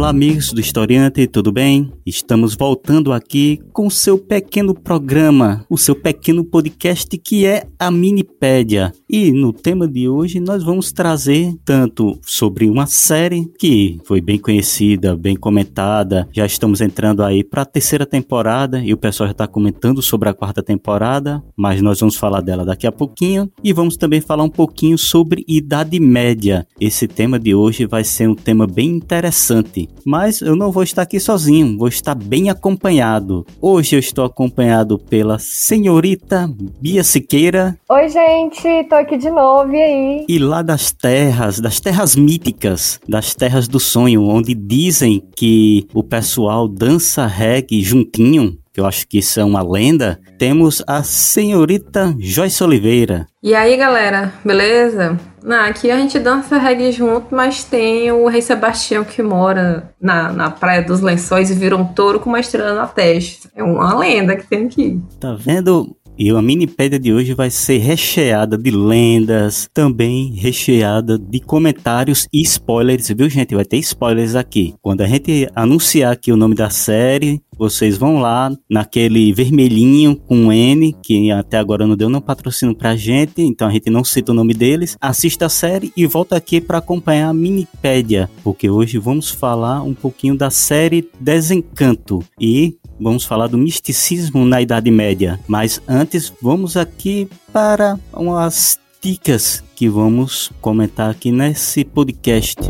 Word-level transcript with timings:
Olá, 0.00 0.08
amigos 0.08 0.50
do 0.50 0.62
Historiante, 0.62 1.26
tudo 1.26 1.52
bem? 1.52 1.92
Estamos 2.06 2.54
voltando 2.54 3.12
aqui 3.12 3.60
com 3.70 3.86
o 3.86 3.90
seu 3.90 4.16
pequeno 4.16 4.74
programa, 4.74 5.62
o 5.68 5.76
seu 5.76 5.94
pequeno 5.94 6.42
podcast 6.42 7.18
que 7.18 7.44
é 7.44 7.66
a 7.78 7.90
Minipédia. 7.90 8.94
E 9.06 9.30
no 9.30 9.52
tema 9.52 9.86
de 9.86 10.08
hoje 10.08 10.40
nós 10.40 10.64
vamos 10.64 10.90
trazer 10.90 11.52
tanto 11.66 12.18
sobre 12.22 12.70
uma 12.70 12.86
série 12.86 13.44
que 13.58 14.00
foi 14.06 14.22
bem 14.22 14.38
conhecida, 14.38 15.14
bem 15.14 15.36
comentada, 15.36 16.26
já 16.32 16.46
estamos 16.46 16.80
entrando 16.80 17.22
aí 17.22 17.44
para 17.44 17.60
a 17.60 17.66
terceira 17.66 18.06
temporada 18.06 18.80
e 18.82 18.94
o 18.94 18.96
pessoal 18.96 19.26
já 19.28 19.32
está 19.32 19.46
comentando 19.46 20.00
sobre 20.00 20.30
a 20.30 20.34
quarta 20.34 20.62
temporada, 20.62 21.42
mas 21.54 21.82
nós 21.82 22.00
vamos 22.00 22.16
falar 22.16 22.40
dela 22.40 22.64
daqui 22.64 22.86
a 22.86 22.92
pouquinho 22.92 23.52
e 23.62 23.70
vamos 23.70 23.98
também 23.98 24.22
falar 24.22 24.44
um 24.44 24.48
pouquinho 24.48 24.96
sobre 24.96 25.44
Idade 25.46 26.00
Média. 26.00 26.66
Esse 26.80 27.06
tema 27.06 27.38
de 27.38 27.54
hoje 27.54 27.84
vai 27.84 28.02
ser 28.02 28.30
um 28.30 28.34
tema 28.34 28.66
bem 28.66 28.88
interessante 28.88 29.89
mas 30.04 30.40
eu 30.40 30.56
não 30.56 30.70
vou 30.70 30.82
estar 30.82 31.02
aqui 31.02 31.20
sozinho, 31.20 31.76
vou 31.76 31.88
estar 31.88 32.14
bem 32.14 32.50
acompanhado. 32.50 33.46
Hoje 33.60 33.96
eu 33.96 34.00
estou 34.00 34.24
acompanhado 34.24 34.98
pela 34.98 35.38
senhorita 35.38 36.50
Bia 36.80 37.04
Siqueira. 37.04 37.76
Oi, 37.88 38.08
gente, 38.08 38.84
tô 38.88 38.94
aqui 38.94 39.16
de 39.16 39.30
novo, 39.30 39.74
e 39.74 39.82
aí? 39.82 40.26
E 40.28 40.38
lá 40.38 40.62
das 40.62 40.92
terras, 40.92 41.60
das 41.60 41.80
terras 41.80 42.16
míticas, 42.16 43.00
das 43.08 43.34
terras 43.34 43.68
do 43.68 43.80
sonho, 43.80 44.22
onde 44.24 44.54
dizem 44.54 45.22
que 45.36 45.86
o 45.94 46.02
pessoal 46.02 46.68
dança 46.68 47.26
reggae 47.26 47.82
juntinho, 47.82 48.58
que 48.72 48.80
eu 48.80 48.86
acho 48.86 49.06
que 49.06 49.18
isso 49.18 49.40
é 49.40 49.44
uma 49.44 49.62
lenda, 49.62 50.20
temos 50.38 50.82
a 50.86 51.02
senhorita 51.02 52.14
Joyce 52.18 52.62
Oliveira. 52.62 53.26
E 53.42 53.54
aí, 53.54 53.76
galera, 53.76 54.32
beleza? 54.44 55.18
Não, 55.42 55.64
aqui 55.64 55.90
a 55.90 55.96
gente 55.96 56.18
dança 56.18 56.58
reggae 56.58 56.92
junto, 56.92 57.34
mas 57.34 57.64
tem 57.64 58.10
o 58.12 58.28
Rei 58.28 58.42
Sebastião 58.42 59.04
que 59.04 59.22
mora 59.22 59.90
na, 60.00 60.32
na 60.32 60.50
Praia 60.50 60.82
dos 60.82 61.00
Lençóis 61.00 61.50
e 61.50 61.54
vira 61.54 61.76
um 61.76 61.84
touro 61.84 62.20
com 62.20 62.28
uma 62.28 62.40
estrela 62.40 62.74
na 62.74 62.86
testa. 62.86 63.50
É 63.54 63.62
uma 63.62 63.96
lenda 63.98 64.36
que 64.36 64.46
tem 64.46 64.66
aqui. 64.66 65.00
Tá 65.18 65.34
vendo? 65.34 65.96
E 66.22 66.28
a 66.28 66.42
minipédia 66.42 66.98
de 66.98 67.14
hoje 67.14 67.32
vai 67.32 67.48
ser 67.48 67.78
recheada 67.78 68.58
de 68.58 68.70
lendas, 68.70 69.70
também 69.72 70.34
recheada 70.34 71.18
de 71.18 71.40
comentários 71.40 72.28
e 72.30 72.42
spoilers, 72.42 73.08
viu 73.08 73.26
gente? 73.30 73.54
Vai 73.54 73.64
ter 73.64 73.78
spoilers 73.78 74.34
aqui. 74.34 74.74
Quando 74.82 75.00
a 75.00 75.06
gente 75.06 75.48
anunciar 75.56 76.12
aqui 76.12 76.30
o 76.30 76.36
nome 76.36 76.54
da 76.54 76.68
série, 76.68 77.40
vocês 77.56 77.96
vão 77.96 78.20
lá 78.20 78.50
naquele 78.70 79.32
vermelhinho 79.32 80.14
com 80.14 80.52
N, 80.52 80.94
que 81.02 81.30
até 81.30 81.56
agora 81.56 81.86
não 81.86 81.96
deu 81.96 82.10
nenhum 82.10 82.20
patrocínio 82.20 82.74
pra 82.74 82.96
gente, 82.96 83.40
então 83.40 83.68
a 83.68 83.70
gente 83.70 83.88
não 83.88 84.04
cita 84.04 84.32
o 84.32 84.34
nome 84.34 84.52
deles. 84.52 84.98
Assista 85.00 85.46
a 85.46 85.50
série 85.50 85.90
e 85.96 86.06
volta 86.06 86.36
aqui 86.36 86.60
para 86.60 86.78
acompanhar 86.78 87.28
a 87.28 87.34
Minipédia, 87.34 88.30
porque 88.44 88.68
hoje 88.68 88.98
vamos 88.98 89.30
falar 89.30 89.82
um 89.82 89.94
pouquinho 89.94 90.36
da 90.36 90.50
série 90.50 91.08
Desencanto 91.18 92.22
e 92.38 92.76
vamos 93.00 93.24
falar 93.24 93.46
do 93.46 93.56
misticismo 93.56 94.44
na 94.44 94.60
Idade 94.60 94.90
Média. 94.90 95.40
Mas 95.48 95.80
antes, 95.88 96.32
vamos 96.40 96.76
aqui 96.76 97.28
para 97.52 97.98
umas 98.12 98.78
dicas 99.02 99.64
que 99.74 99.88
vamos 99.88 100.52
comentar 100.60 101.10
aqui 101.10 101.32
nesse 101.32 101.84
podcast. 101.84 102.60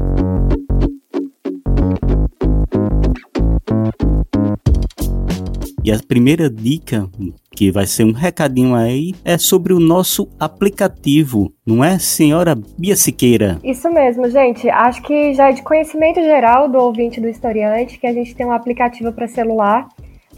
E 5.83 5.91
a 5.91 5.99
primeira 5.99 6.49
dica, 6.49 7.09
que 7.51 7.73
vai 7.73 7.87
ser 7.87 8.05
um 8.05 8.13
recadinho 8.13 8.75
aí, 8.75 9.15
é 9.25 9.39
sobre 9.39 9.73
o 9.73 9.81
nosso 9.81 10.29
aplicativo, 10.39 11.51
não 11.67 11.83
é, 11.83 11.99
senhora 11.99 12.55
Bia 12.79 12.95
Siqueira? 12.95 13.59
Isso 13.65 13.91
mesmo, 13.91 14.29
gente. 14.29 14.69
Acho 14.69 15.03
que 15.03 15.33
já 15.35 15.49
é 15.49 15.53
de 15.53 15.63
conhecimento 15.63 16.21
geral 16.21 16.69
do 16.69 16.79
ouvinte 16.79 17.19
do 17.19 17.29
historiante 17.29 17.99
que 17.99 18.07
a 18.07 18.13
gente 18.13 18.35
tem 18.35 18.47
um 18.47 18.53
aplicativo 18.53 19.11
para 19.11 19.27
celular 19.27 19.89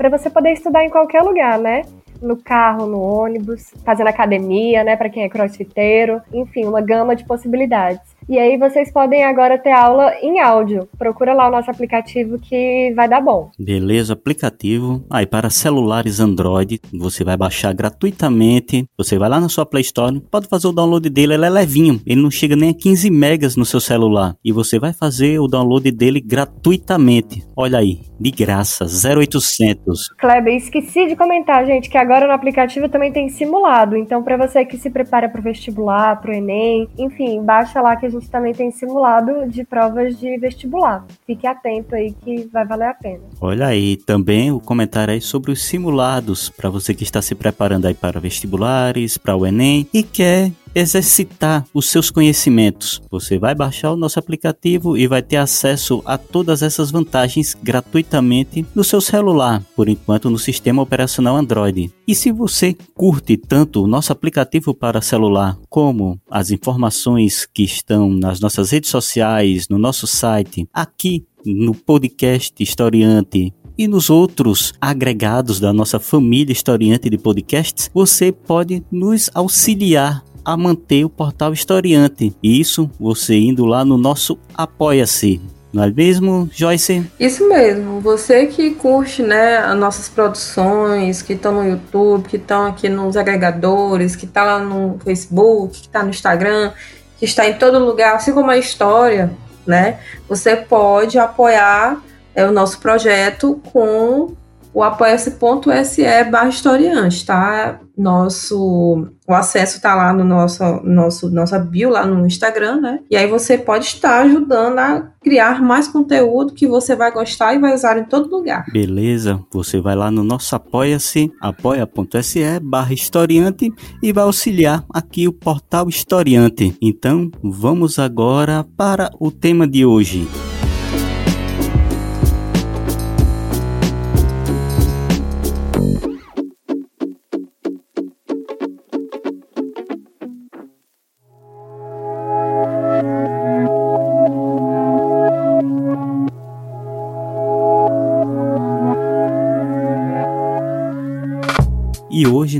para 0.02 0.18
você 0.18 0.28
poder 0.28 0.50
estudar 0.50 0.84
em 0.84 0.90
qualquer 0.90 1.22
lugar, 1.22 1.60
né? 1.60 1.82
no 2.20 2.36
carro, 2.36 2.86
no 2.86 3.00
ônibus, 3.00 3.72
fazendo 3.84 4.06
academia, 4.06 4.84
né, 4.84 4.94
para 4.96 5.10
quem 5.10 5.24
é 5.24 5.28
crossfiteiro, 5.28 6.22
enfim, 6.32 6.64
uma 6.64 6.80
gama 6.80 7.16
de 7.16 7.24
possibilidades. 7.24 8.11
E 8.28 8.38
aí 8.38 8.56
vocês 8.56 8.92
podem 8.92 9.24
agora 9.24 9.58
ter 9.58 9.72
aula 9.72 10.12
em 10.22 10.40
áudio. 10.40 10.88
Procura 10.98 11.34
lá 11.34 11.48
o 11.48 11.50
nosso 11.50 11.70
aplicativo 11.70 12.38
que 12.38 12.92
vai 12.94 13.08
dar 13.08 13.20
bom. 13.20 13.50
Beleza, 13.58 14.12
aplicativo. 14.12 15.04
Aí 15.10 15.26
para 15.26 15.50
celulares 15.50 16.20
Android, 16.20 16.80
você 16.92 17.24
vai 17.24 17.36
baixar 17.36 17.72
gratuitamente. 17.72 18.84
Você 18.96 19.18
vai 19.18 19.28
lá 19.28 19.40
na 19.40 19.48
sua 19.48 19.66
Play 19.66 19.82
Store, 19.82 20.20
pode 20.30 20.48
fazer 20.48 20.68
o 20.68 20.72
download 20.72 21.08
dele, 21.10 21.34
ele 21.34 21.46
é 21.46 21.50
levinho. 21.50 22.00
Ele 22.06 22.22
não 22.22 22.30
chega 22.30 22.56
nem 22.56 22.70
a 22.70 22.74
15 22.74 23.10
megas 23.10 23.56
no 23.56 23.64
seu 23.64 23.80
celular. 23.80 24.36
E 24.44 24.52
você 24.52 24.78
vai 24.78 24.92
fazer 24.92 25.38
o 25.38 25.48
download 25.48 25.90
dele 25.90 26.20
gratuitamente. 26.20 27.42
Olha 27.56 27.78
aí, 27.78 28.00
de 28.20 28.30
graça, 28.30 28.84
0800. 28.84 30.08
Kleber, 30.18 30.54
esqueci 30.54 31.06
de 31.06 31.16
comentar, 31.16 31.66
gente, 31.66 31.90
que 31.90 31.98
agora 31.98 32.26
no 32.26 32.32
aplicativo 32.32 32.88
também 32.88 33.12
tem 33.12 33.28
simulado. 33.28 33.96
Então, 33.96 34.22
para 34.22 34.36
você 34.36 34.64
que 34.64 34.76
se 34.76 34.90
prepara 34.90 35.28
para 35.28 35.40
o 35.40 35.44
vestibular, 35.44 36.20
para 36.20 36.30
o 36.30 36.34
Enem, 36.34 36.88
enfim, 36.98 37.42
baixa 37.42 37.80
lá 37.80 37.96
que 37.96 38.11
gente 38.12 38.30
também 38.30 38.52
tem 38.52 38.70
simulado 38.70 39.48
de 39.48 39.64
provas 39.64 40.18
de 40.18 40.38
vestibular. 40.38 41.04
Fique 41.26 41.46
atento 41.46 41.94
aí 41.94 42.12
que 42.12 42.48
vai 42.52 42.64
valer 42.66 42.88
a 42.88 42.94
pena. 42.94 43.20
Olha 43.40 43.66
aí, 43.66 43.96
também 43.96 44.50
o 44.50 44.60
comentário 44.60 45.14
aí 45.14 45.20
sobre 45.20 45.50
os 45.50 45.62
simulados, 45.62 46.48
para 46.50 46.70
você 46.70 46.94
que 46.94 47.04
está 47.04 47.20
se 47.20 47.34
preparando 47.34 47.86
aí 47.86 47.94
para 47.94 48.20
vestibulares, 48.20 49.18
para 49.18 49.36
o 49.36 49.46
Enem 49.46 49.86
e 49.92 50.02
quer 50.02 50.52
exercitar 50.74 51.64
os 51.72 51.88
seus 51.88 52.10
conhecimentos. 52.10 53.00
Você 53.10 53.38
vai 53.38 53.54
baixar 53.54 53.92
o 53.92 53.96
nosso 53.96 54.18
aplicativo 54.18 54.96
e 54.96 55.06
vai 55.06 55.22
ter 55.22 55.36
acesso 55.36 56.02
a 56.04 56.16
todas 56.16 56.62
essas 56.62 56.90
vantagens 56.90 57.56
gratuitamente 57.62 58.64
no 58.74 58.84
seu 58.84 59.00
celular, 59.00 59.62
por 59.76 59.88
enquanto 59.88 60.30
no 60.30 60.38
sistema 60.38 60.82
operacional 60.82 61.36
Android. 61.36 61.92
E 62.06 62.14
se 62.14 62.32
você 62.32 62.76
curte 62.94 63.36
tanto 63.36 63.82
o 63.82 63.86
nosso 63.86 64.12
aplicativo 64.12 64.74
para 64.74 65.00
celular 65.00 65.58
como 65.68 66.20
as 66.30 66.50
informações 66.50 67.46
que 67.46 67.62
estão 67.62 68.10
nas 68.10 68.40
nossas 68.40 68.70
redes 68.70 68.90
sociais, 68.90 69.68
no 69.68 69.78
nosso 69.78 70.06
site, 70.06 70.68
aqui 70.72 71.24
no 71.44 71.74
podcast 71.74 72.62
Historiante 72.62 73.52
e 73.76 73.88
nos 73.88 74.10
outros 74.10 74.72
agregados 74.80 75.58
da 75.58 75.72
nossa 75.72 75.98
família 75.98 76.52
historiante 76.52 77.08
de 77.08 77.18
podcasts, 77.18 77.90
você 77.92 78.30
pode 78.30 78.82
nos 78.90 79.30
auxiliar 79.34 80.22
a 80.44 80.56
manter 80.56 81.04
o 81.04 81.10
portal 81.10 81.52
historiante. 81.52 82.34
Isso 82.42 82.90
você 82.98 83.36
indo 83.36 83.64
lá 83.64 83.84
no 83.84 83.96
nosso 83.96 84.38
Apoia-se. 84.54 85.40
Não 85.72 85.82
é 85.82 85.90
mesmo, 85.90 86.50
Joyce? 86.52 87.10
Isso 87.18 87.48
mesmo. 87.48 87.98
Você 88.00 88.46
que 88.46 88.72
curte, 88.72 89.22
né, 89.22 89.56
as 89.56 89.76
nossas 89.78 90.08
produções, 90.08 91.22
que 91.22 91.32
estão 91.32 91.52
no 91.54 91.66
YouTube, 91.66 92.28
que 92.28 92.36
estão 92.36 92.66
aqui 92.66 92.90
nos 92.90 93.16
agregadores, 93.16 94.14
que 94.14 94.26
está 94.26 94.44
lá 94.44 94.58
no 94.58 94.98
Facebook, 95.02 95.80
que 95.80 95.86
está 95.86 96.02
no 96.02 96.10
Instagram, 96.10 96.72
que 97.16 97.24
está 97.24 97.48
em 97.48 97.54
todo 97.54 97.78
lugar, 97.78 98.16
assim 98.16 98.32
como 98.32 98.50
a 98.50 98.58
história, 98.58 99.32
né? 99.66 99.98
Você 100.28 100.56
pode 100.56 101.18
apoiar 101.18 102.02
é, 102.34 102.44
o 102.44 102.52
nosso 102.52 102.78
projeto 102.78 103.58
com 103.72 104.34
o 104.74 104.82
apoia-se.se 104.82 106.24
barra 106.30 106.48
historiante, 106.48 107.24
tá? 107.26 107.80
Nosso, 107.96 109.06
o 109.28 109.34
acesso 109.34 109.80
tá 109.80 109.94
lá 109.94 110.14
no 110.14 110.24
nosso, 110.24 110.64
nosso, 110.82 111.30
nossa 111.30 111.58
bio 111.58 111.90
lá 111.90 112.06
no 112.06 112.26
Instagram, 112.26 112.80
né? 112.80 113.00
E 113.10 113.16
aí 113.16 113.26
você 113.26 113.58
pode 113.58 113.84
estar 113.84 114.22
ajudando 114.22 114.78
a 114.78 115.12
criar 115.22 115.60
mais 115.60 115.88
conteúdo 115.88 116.54
que 116.54 116.66
você 116.66 116.96
vai 116.96 117.12
gostar 117.12 117.54
e 117.54 117.58
vai 117.58 117.74
usar 117.74 117.98
em 117.98 118.04
todo 118.04 118.34
lugar. 118.34 118.64
Beleza, 118.72 119.38
você 119.52 119.78
vai 119.78 119.94
lá 119.94 120.10
no 120.10 120.24
nosso 120.24 120.56
apoia-se, 120.56 121.30
apoia.se 121.40 122.60
barra 122.60 122.94
historiante 122.94 123.70
e 124.02 124.12
vai 124.12 124.24
auxiliar 124.24 124.84
aqui 124.92 125.28
o 125.28 125.32
portal 125.32 125.88
historiante. 125.88 126.74
Então, 126.80 127.30
vamos 127.42 127.98
agora 127.98 128.64
para 128.76 129.10
o 129.20 129.30
tema 129.30 129.68
de 129.68 129.84
hoje. 129.84 130.26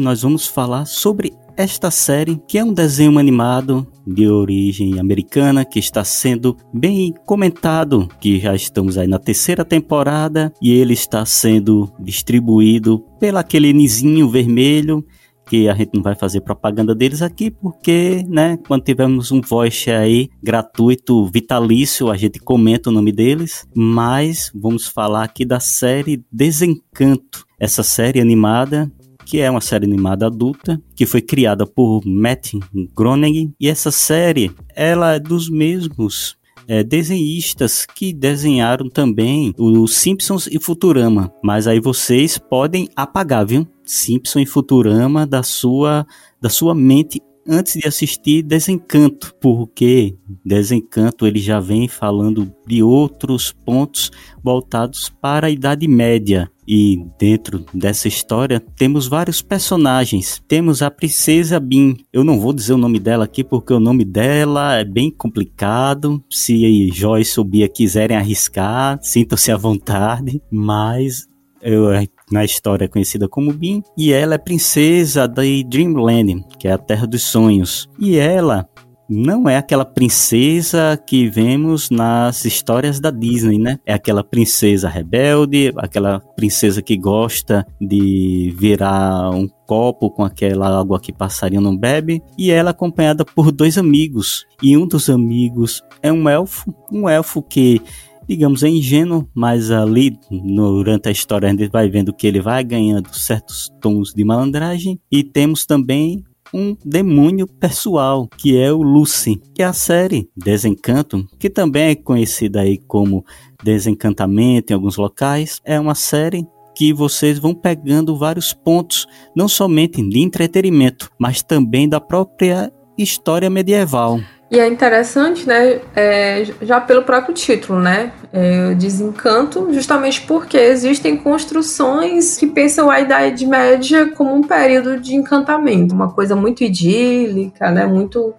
Nós 0.03 0.23
vamos 0.23 0.47
falar 0.47 0.85
sobre 0.85 1.33
esta 1.57 1.91
série, 1.91 2.41
que 2.49 2.59
é 2.59 2.65
um 2.65 2.73
desenho 2.73 3.19
animado 3.19 3.87
de 4.07 4.27
origem 4.27 4.99
americana 4.99 5.65
que 5.65 5.79
está 5.79 6.03
sendo 6.03 6.57
bem 6.73 7.15
comentado, 7.25 8.09
que 8.21 8.41
já 8.41 8.55
estamos 8.55 8.99
aí 8.99 9.07
na 9.07 9.19
terceira 9.19 9.65
temporada 9.65 10.53
e 10.61 10.73
ele 10.73 10.95
está 10.95 11.25
sendo 11.25 11.93
distribuído 12.01 13.05
pelo 13.21 13.39
aquele 13.39 13.73
nizinho 13.73 14.29
vermelho 14.29 15.05
que 15.47 15.69
a 15.69 15.75
gente 15.75 15.91
não 15.95 16.03
vai 16.03 16.15
fazer 16.15 16.41
propaganda 16.41 16.95
deles 16.95 17.21
aqui, 17.21 17.51
porque, 17.51 18.25
né, 18.27 18.57
quando 18.67 18.85
tivermos 18.85 19.31
um 19.31 19.41
voice 19.41 19.91
aí 19.91 20.31
gratuito, 20.43 21.27
vitalício, 21.27 22.11
a 22.11 22.17
gente 22.17 22.39
comenta 22.39 22.89
o 22.89 22.93
nome 22.93 23.13
deles, 23.13 23.67
mas 23.75 24.51
vamos 24.55 24.87
falar 24.87 25.25
aqui 25.25 25.45
da 25.45 25.61
série 25.61 26.25
Desencanto. 26.33 27.45
Essa 27.61 27.83
série 27.83 28.21
animada 28.21 28.91
que 29.25 29.41
é 29.41 29.51
uma 29.51 29.61
série 29.61 29.85
animada 29.87 30.27
adulta, 30.27 30.81
que 30.95 31.07
foi 31.07 31.21
criada 31.21 31.67
por 31.67 32.03
Matt 32.05 32.55
Groening, 32.95 33.53
e 33.59 33.69
essa 33.69 33.91
série, 33.91 34.51
ela 34.75 35.15
é 35.15 35.21
dos 35.21 35.49
mesmos 35.49 36.37
é, 36.69 36.83
desenhistas 36.83 37.87
que 37.87 38.13
desenharam 38.13 38.89
também 38.89 39.53
os 39.59 39.95
Simpsons 39.97 40.47
e 40.47 40.61
Futurama, 40.61 41.33
mas 41.43 41.67
aí 41.67 41.81
vocês 41.81 42.39
podem 42.39 42.89
apagar, 42.95 43.47
viu? 43.47 43.67
Simpson 43.85 44.41
e 44.41 44.47
Futurama 44.47 45.27
da 45.27 45.43
sua 45.43 46.07
da 46.41 46.49
sua 46.49 46.75
mente 46.75 47.21
antes 47.49 47.75
de 47.75 47.87
assistir 47.87 48.43
Desencanto, 48.43 49.35
porque 49.41 50.17
Desencanto 50.45 51.27
ele 51.27 51.41
já 51.41 51.61
vem 51.61 51.89
falando 51.89 52.53
de 52.67 52.83
outros 52.83 53.53
pontos 53.53 54.11
voltados 54.43 55.09
para 55.21 55.47
a 55.47 55.51
Idade 55.51 55.87
Média. 55.89 56.51
E 56.67 57.05
dentro 57.19 57.65
dessa 57.75 58.07
história 58.07 58.61
temos 58.77 59.09
vários 59.09 59.43
personagens. 59.43 60.41
Temos 60.47 60.81
a 60.81 60.91
Princesa 60.91 61.59
Bin. 61.59 61.97
Eu 62.13 62.23
não 62.23 62.39
vou 62.39 62.53
dizer 62.53 62.73
o 62.73 62.79
nome 62.79 63.01
dela 63.01 63.25
aqui 63.25 63.43
porque 63.43 63.73
o 63.73 63.81
nome 63.81 64.05
dela 64.05 64.77
é 64.77 64.85
bem 64.85 65.11
complicado. 65.11 66.23
Se 66.31 66.89
Joyce 66.93 67.39
ou 67.41 67.45
Bia 67.45 67.69
quiserem 67.69 68.17
arriscar, 68.17 68.99
sintam-se 69.03 69.51
à 69.51 69.57
vontade. 69.57 70.41
Mas 70.51 71.27
eu 71.61 71.91
na 72.33 72.45
história 72.45 72.89
conhecida 72.89 73.29
como 73.29 73.53
Bin, 73.53 73.83
e 73.97 74.13
ela 74.13 74.35
é 74.35 74.39
princesa 74.39 75.29
da 75.29 75.43
Dreamland, 75.43 76.45
que 76.59 76.67
é 76.67 76.73
a 76.73 76.79
Terra 76.79 77.07
dos 77.07 77.23
Sonhos. 77.23 77.89
E 78.01 78.17
ela 78.17 78.67
não 79.09 79.49
é 79.49 79.59
aquela 79.59 79.85
princesa 79.85 80.99
que 81.07 81.29
vemos 81.29 81.91
nas 81.91 82.45
histórias 82.47 82.99
da 82.99 83.11
Disney, 83.11 83.59
né? 83.59 83.79
É 83.85 83.93
aquela 83.93 84.25
princesa 84.25 84.89
rebelde, 84.89 85.73
aquela 85.77 86.19
princesa 86.35 86.81
que 86.81 86.97
gosta 86.97 87.67
de 87.79 88.55
virar 88.57 89.31
um 89.31 89.47
copo 89.67 90.11
com 90.11 90.25
aquela 90.25 90.81
água 90.81 90.99
que 90.99 91.13
passarinho 91.13 91.61
não 91.61 91.77
bebe, 91.77 92.23
e 92.39 92.51
ela 92.51 92.71
é 92.71 92.73
acompanhada 92.73 93.25
por 93.25 93.53
dois 93.53 93.77
amigos. 93.77 94.47
E 94.63 94.77
um 94.77 94.87
dos 94.87 95.11
amigos 95.11 95.83
é 96.03 96.11
um 96.11 96.29
elfo, 96.29 96.75
um 96.91 97.09
elfo 97.09 97.43
que 97.43 97.83
digamos, 98.29 98.63
é 98.63 98.69
ingênuo, 98.69 99.29
mas 99.35 99.71
ali 99.71 100.17
durante 100.31 101.09
a 101.09 101.13
história 101.13 101.49
a 101.49 101.51
gente 101.51 101.69
vai 101.69 101.89
vendo 101.89 102.13
que 102.13 102.27
ele 102.27 102.41
vai 102.41 102.63
ganhando 102.65 103.13
certos 103.15 103.71
tons 103.81 104.13
de 104.15 104.25
malandragem 104.25 104.99
e 105.11 105.23
temos 105.23 105.67
também 105.67 106.25
um 106.55 106.77
demônio 106.85 107.47
pessoal, 107.47 108.29
que 108.37 108.59
é 108.59 108.71
o 108.73 108.83
Lucy, 108.83 109.41
que 109.55 109.63
é 109.63 109.67
a 109.67 109.73
série 109.73 110.29
Desencanto, 110.37 111.27
que 111.39 111.49
também 111.49 111.91
é 111.91 111.95
conhecida 111.95 112.61
aí 112.61 112.79
como 112.79 113.25
Desencantamento 113.63 114.71
em 114.71 114.75
alguns 114.75 114.97
locais, 114.97 115.61
é 115.65 115.81
uma 115.81 115.95
série 115.95 116.45
que 116.75 116.93
vocês 116.93 117.39
vão 117.39 117.55
pegando 117.55 118.17
vários 118.17 118.53
pontos, 118.53 119.07
não 119.37 119.49
somente 119.49 120.03
de 120.03 120.21
entretenimento, 120.21 121.11
mas 121.19 121.43
também 121.43 121.89
da 121.89 122.01
própria 122.01 122.73
história 122.99 123.49
medieval. 123.49 124.21
E 124.53 124.61
é 124.61 124.69
interessante, 124.69 125.49
né, 125.49 125.81
é, 125.97 126.45
já 126.61 126.79
pelo 126.79 127.05
próprio 127.05 127.33
título, 127.33 127.81
né, 127.81 128.13
é, 128.31 128.75
Desencanto, 128.75 129.73
justamente 129.73 130.21
porque 130.27 130.59
existem 130.59 131.17
construções 131.17 132.37
que 132.37 132.47
pensam 132.47 132.91
a 132.91 133.01
Idade 133.01 133.47
Média 133.47 134.13
como 134.15 134.35
um 134.35 134.43
período 134.43 135.01
de 135.01 135.15
encantamento, 135.15 135.95
uma 135.95 136.13
coisa 136.13 136.37
muito 136.37 136.63
idílica, 136.63 137.71
né, 137.71 137.87
muito 137.87 138.35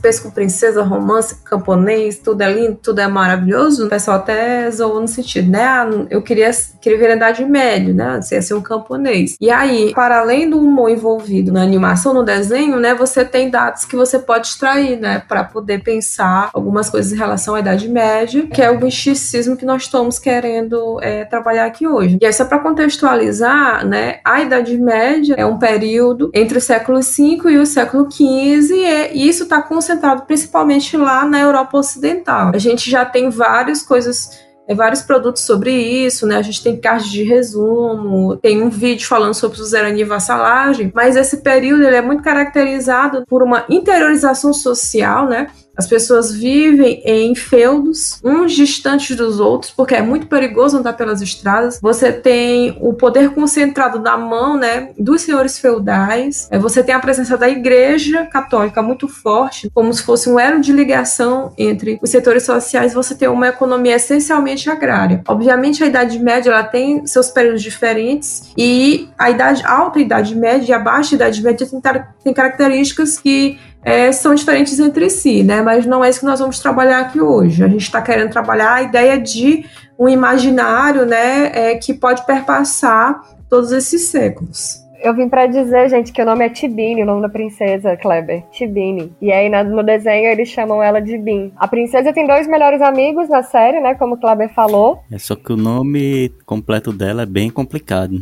pesco 0.00 0.30
princesa, 0.30 0.82
romance, 0.82 1.36
camponês, 1.44 2.18
tudo 2.18 2.40
é 2.42 2.52
lindo, 2.52 2.78
tudo 2.82 3.00
é 3.00 3.08
maravilhoso. 3.08 3.86
O 3.86 3.88
pessoal 3.88 4.18
até 4.18 4.70
zoou 4.70 5.00
no 5.00 5.08
sentido, 5.08 5.50
né? 5.50 5.64
Ah, 5.64 5.88
eu 6.08 6.22
queria, 6.22 6.50
queria 6.80 6.98
ver 6.98 7.10
a 7.10 7.16
Idade 7.16 7.44
Média, 7.44 7.92
né? 7.92 8.20
Você 8.20 8.36
ia 8.36 8.42
ser 8.42 8.54
um 8.54 8.60
camponês. 8.60 9.36
E 9.40 9.50
aí, 9.50 9.92
para 9.94 10.20
além 10.20 10.48
do 10.48 10.58
humor 10.58 10.90
envolvido 10.90 11.52
na 11.52 11.62
animação, 11.62 12.14
no 12.14 12.22
desenho, 12.22 12.78
né? 12.78 12.94
Você 12.94 13.24
tem 13.24 13.50
dados 13.50 13.84
que 13.84 13.96
você 13.96 14.18
pode 14.18 14.48
extrair, 14.48 14.98
né? 14.98 15.22
Para 15.26 15.42
poder 15.44 15.82
pensar 15.82 16.50
algumas 16.52 16.88
coisas 16.88 17.12
em 17.12 17.16
relação 17.16 17.54
à 17.54 17.60
Idade 17.60 17.88
Média, 17.88 18.46
que 18.46 18.62
é 18.62 18.70
o 18.70 18.80
misticismo 18.80 19.56
que 19.56 19.64
nós 19.64 19.82
estamos 19.82 20.18
querendo 20.18 21.00
é, 21.02 21.24
trabalhar 21.24 21.66
aqui 21.66 21.86
hoje. 21.86 22.18
E 22.20 22.26
aí, 22.26 22.32
só 22.32 22.44
para 22.44 22.58
contextualizar, 22.60 23.86
né? 23.86 24.20
A 24.24 24.40
Idade 24.40 24.78
Média 24.78 25.34
é 25.36 25.44
um 25.44 25.58
período 25.58 26.30
entre 26.32 26.58
o 26.58 26.60
século 26.60 27.00
V 27.00 27.50
e 27.50 27.58
o 27.58 27.66
século 27.66 28.10
XV, 28.10 29.10
e 29.12 29.28
isso 29.28 29.44
está 29.44 29.55
está 29.56 29.62
concentrado 29.62 30.22
principalmente 30.22 30.96
lá 30.96 31.24
na 31.24 31.40
Europa 31.40 31.78
Ocidental. 31.78 32.52
A 32.54 32.58
gente 32.58 32.90
já 32.90 33.04
tem 33.04 33.30
várias 33.30 33.82
coisas 33.82 34.44
é, 34.68 34.74
vários 34.74 35.00
produtos 35.00 35.42
sobre 35.42 35.70
isso, 35.70 36.26
né? 36.26 36.36
A 36.36 36.42
gente 36.42 36.62
tem 36.62 36.76
cards 36.76 37.08
de 37.08 37.22
resumo, 37.22 38.36
tem 38.36 38.60
um 38.60 38.68
vídeo 38.68 39.06
falando 39.06 39.34
sobre 39.34 39.56
suzerania 39.58 40.02
e 40.02 40.06
vassalagem, 40.08 40.90
mas 40.92 41.14
esse 41.14 41.38
período 41.38 41.84
ele 41.84 41.94
é 41.94 42.02
muito 42.02 42.22
caracterizado 42.22 43.24
por 43.28 43.44
uma 43.44 43.64
interiorização 43.68 44.52
social, 44.52 45.28
né? 45.28 45.46
As 45.76 45.86
pessoas 45.86 46.32
vivem 46.32 47.02
em 47.04 47.34
feudos, 47.34 48.20
uns 48.24 48.52
distantes 48.52 49.16
dos 49.16 49.38
outros, 49.38 49.70
porque 49.70 49.94
é 49.94 50.02
muito 50.02 50.26
perigoso 50.26 50.78
andar 50.78 50.94
pelas 50.94 51.20
estradas. 51.20 51.78
Você 51.82 52.12
tem 52.12 52.78
o 52.80 52.94
poder 52.94 53.30
concentrado 53.30 54.00
na 54.00 54.16
mão, 54.16 54.56
né, 54.56 54.90
dos 54.98 55.22
senhores 55.22 55.58
feudais. 55.58 56.48
É, 56.50 56.58
você 56.58 56.82
tem 56.82 56.94
a 56.94 57.00
presença 57.00 57.36
da 57.36 57.48
igreja 57.48 58.24
católica 58.26 58.80
muito 58.80 59.06
forte, 59.08 59.70
como 59.74 59.92
se 59.92 60.02
fosse 60.02 60.28
um 60.28 60.38
elo 60.38 60.60
de 60.60 60.72
ligação 60.72 61.52
entre 61.58 61.98
os 62.02 62.10
setores 62.10 62.44
sociais. 62.44 62.94
Você 62.94 63.14
tem 63.14 63.28
uma 63.28 63.48
economia 63.48 63.96
essencialmente 63.96 64.70
agrária. 64.70 65.22
Obviamente, 65.28 65.84
a 65.84 65.86
Idade 65.86 66.18
Média 66.18 66.50
ela 66.50 66.64
tem 66.64 67.06
seus 67.06 67.28
períodos 67.28 67.62
diferentes 67.62 68.52
e 68.56 69.08
a 69.18 69.30
idade 69.30 69.64
alta 69.64 70.00
Idade 70.00 70.34
Média 70.34 70.70
e 70.70 70.72
a 70.72 70.78
baixa 70.78 71.14
Idade 71.14 71.42
Média 71.42 71.66
tem, 71.66 71.80
tem 72.24 72.32
características 72.32 73.18
que 73.18 73.58
é, 73.86 74.10
são 74.10 74.34
diferentes 74.34 74.80
entre 74.80 75.08
si, 75.08 75.44
né? 75.44 75.62
Mas 75.62 75.86
não 75.86 76.04
é 76.04 76.10
isso 76.10 76.18
que 76.18 76.26
nós 76.26 76.40
vamos 76.40 76.58
trabalhar 76.58 77.02
aqui 77.02 77.20
hoje. 77.20 77.62
A 77.62 77.68
gente 77.68 77.82
está 77.82 78.02
querendo 78.02 78.30
trabalhar 78.30 78.74
a 78.74 78.82
ideia 78.82 79.16
de 79.16 79.64
um 79.96 80.08
imaginário, 80.08 81.06
né, 81.06 81.52
é, 81.54 81.76
que 81.76 81.94
pode 81.94 82.26
perpassar 82.26 83.22
todos 83.48 83.70
esses 83.70 84.08
séculos. 84.08 84.84
Eu 85.00 85.14
vim 85.14 85.28
para 85.28 85.46
dizer, 85.46 85.88
gente, 85.88 86.12
que 86.12 86.20
o 86.20 86.24
nome 86.24 86.44
é 86.44 86.48
Tibine, 86.48 87.04
o 87.04 87.06
nome 87.06 87.22
da 87.22 87.28
princesa, 87.28 87.96
Kleber. 87.96 88.42
Tibine. 88.50 89.14
E 89.22 89.30
aí 89.30 89.48
no 89.48 89.82
desenho 89.84 90.30
eles 90.32 90.48
chamam 90.48 90.82
ela 90.82 91.00
de 91.00 91.16
Bin. 91.16 91.52
A 91.56 91.68
princesa 91.68 92.12
tem 92.12 92.26
dois 92.26 92.48
melhores 92.48 92.82
amigos 92.82 93.28
na 93.28 93.44
série, 93.44 93.78
né? 93.78 93.94
Como 93.94 94.16
o 94.16 94.18
Kleber 94.18 94.52
falou. 94.52 94.98
É 95.12 95.18
só 95.18 95.36
que 95.36 95.52
o 95.52 95.56
nome 95.56 96.32
completo 96.44 96.92
dela 96.92 97.22
é 97.22 97.26
bem 97.26 97.50
complicado. 97.50 98.20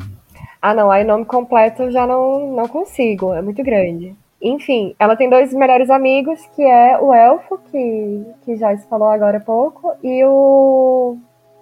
Ah, 0.61 0.75
não. 0.75 0.91
Aí 0.91 1.05
o 1.05 1.07
nome 1.07 1.25
completo 1.25 1.85
eu 1.85 1.91
já 1.91 2.07
não, 2.07 2.55
não 2.55 2.69
consigo. 2.69 3.33
É 3.33 3.41
muito 3.41 3.63
grande. 3.63 4.15
Enfim, 4.45 4.95
ela 4.99 5.17
tem 5.17 5.31
dois 5.31 5.55
melhores 5.55 5.89
amigos, 5.89 6.39
que 6.55 6.63
é 6.63 6.99
o 7.01 7.15
Elfo, 7.15 7.59
que, 7.71 8.27
que 8.45 8.57
já 8.57 8.77
se 8.77 8.87
falou 8.87 9.09
agora 9.09 9.39
há 9.39 9.41
pouco, 9.41 9.95
e 10.03 10.23
o, 10.23 11.17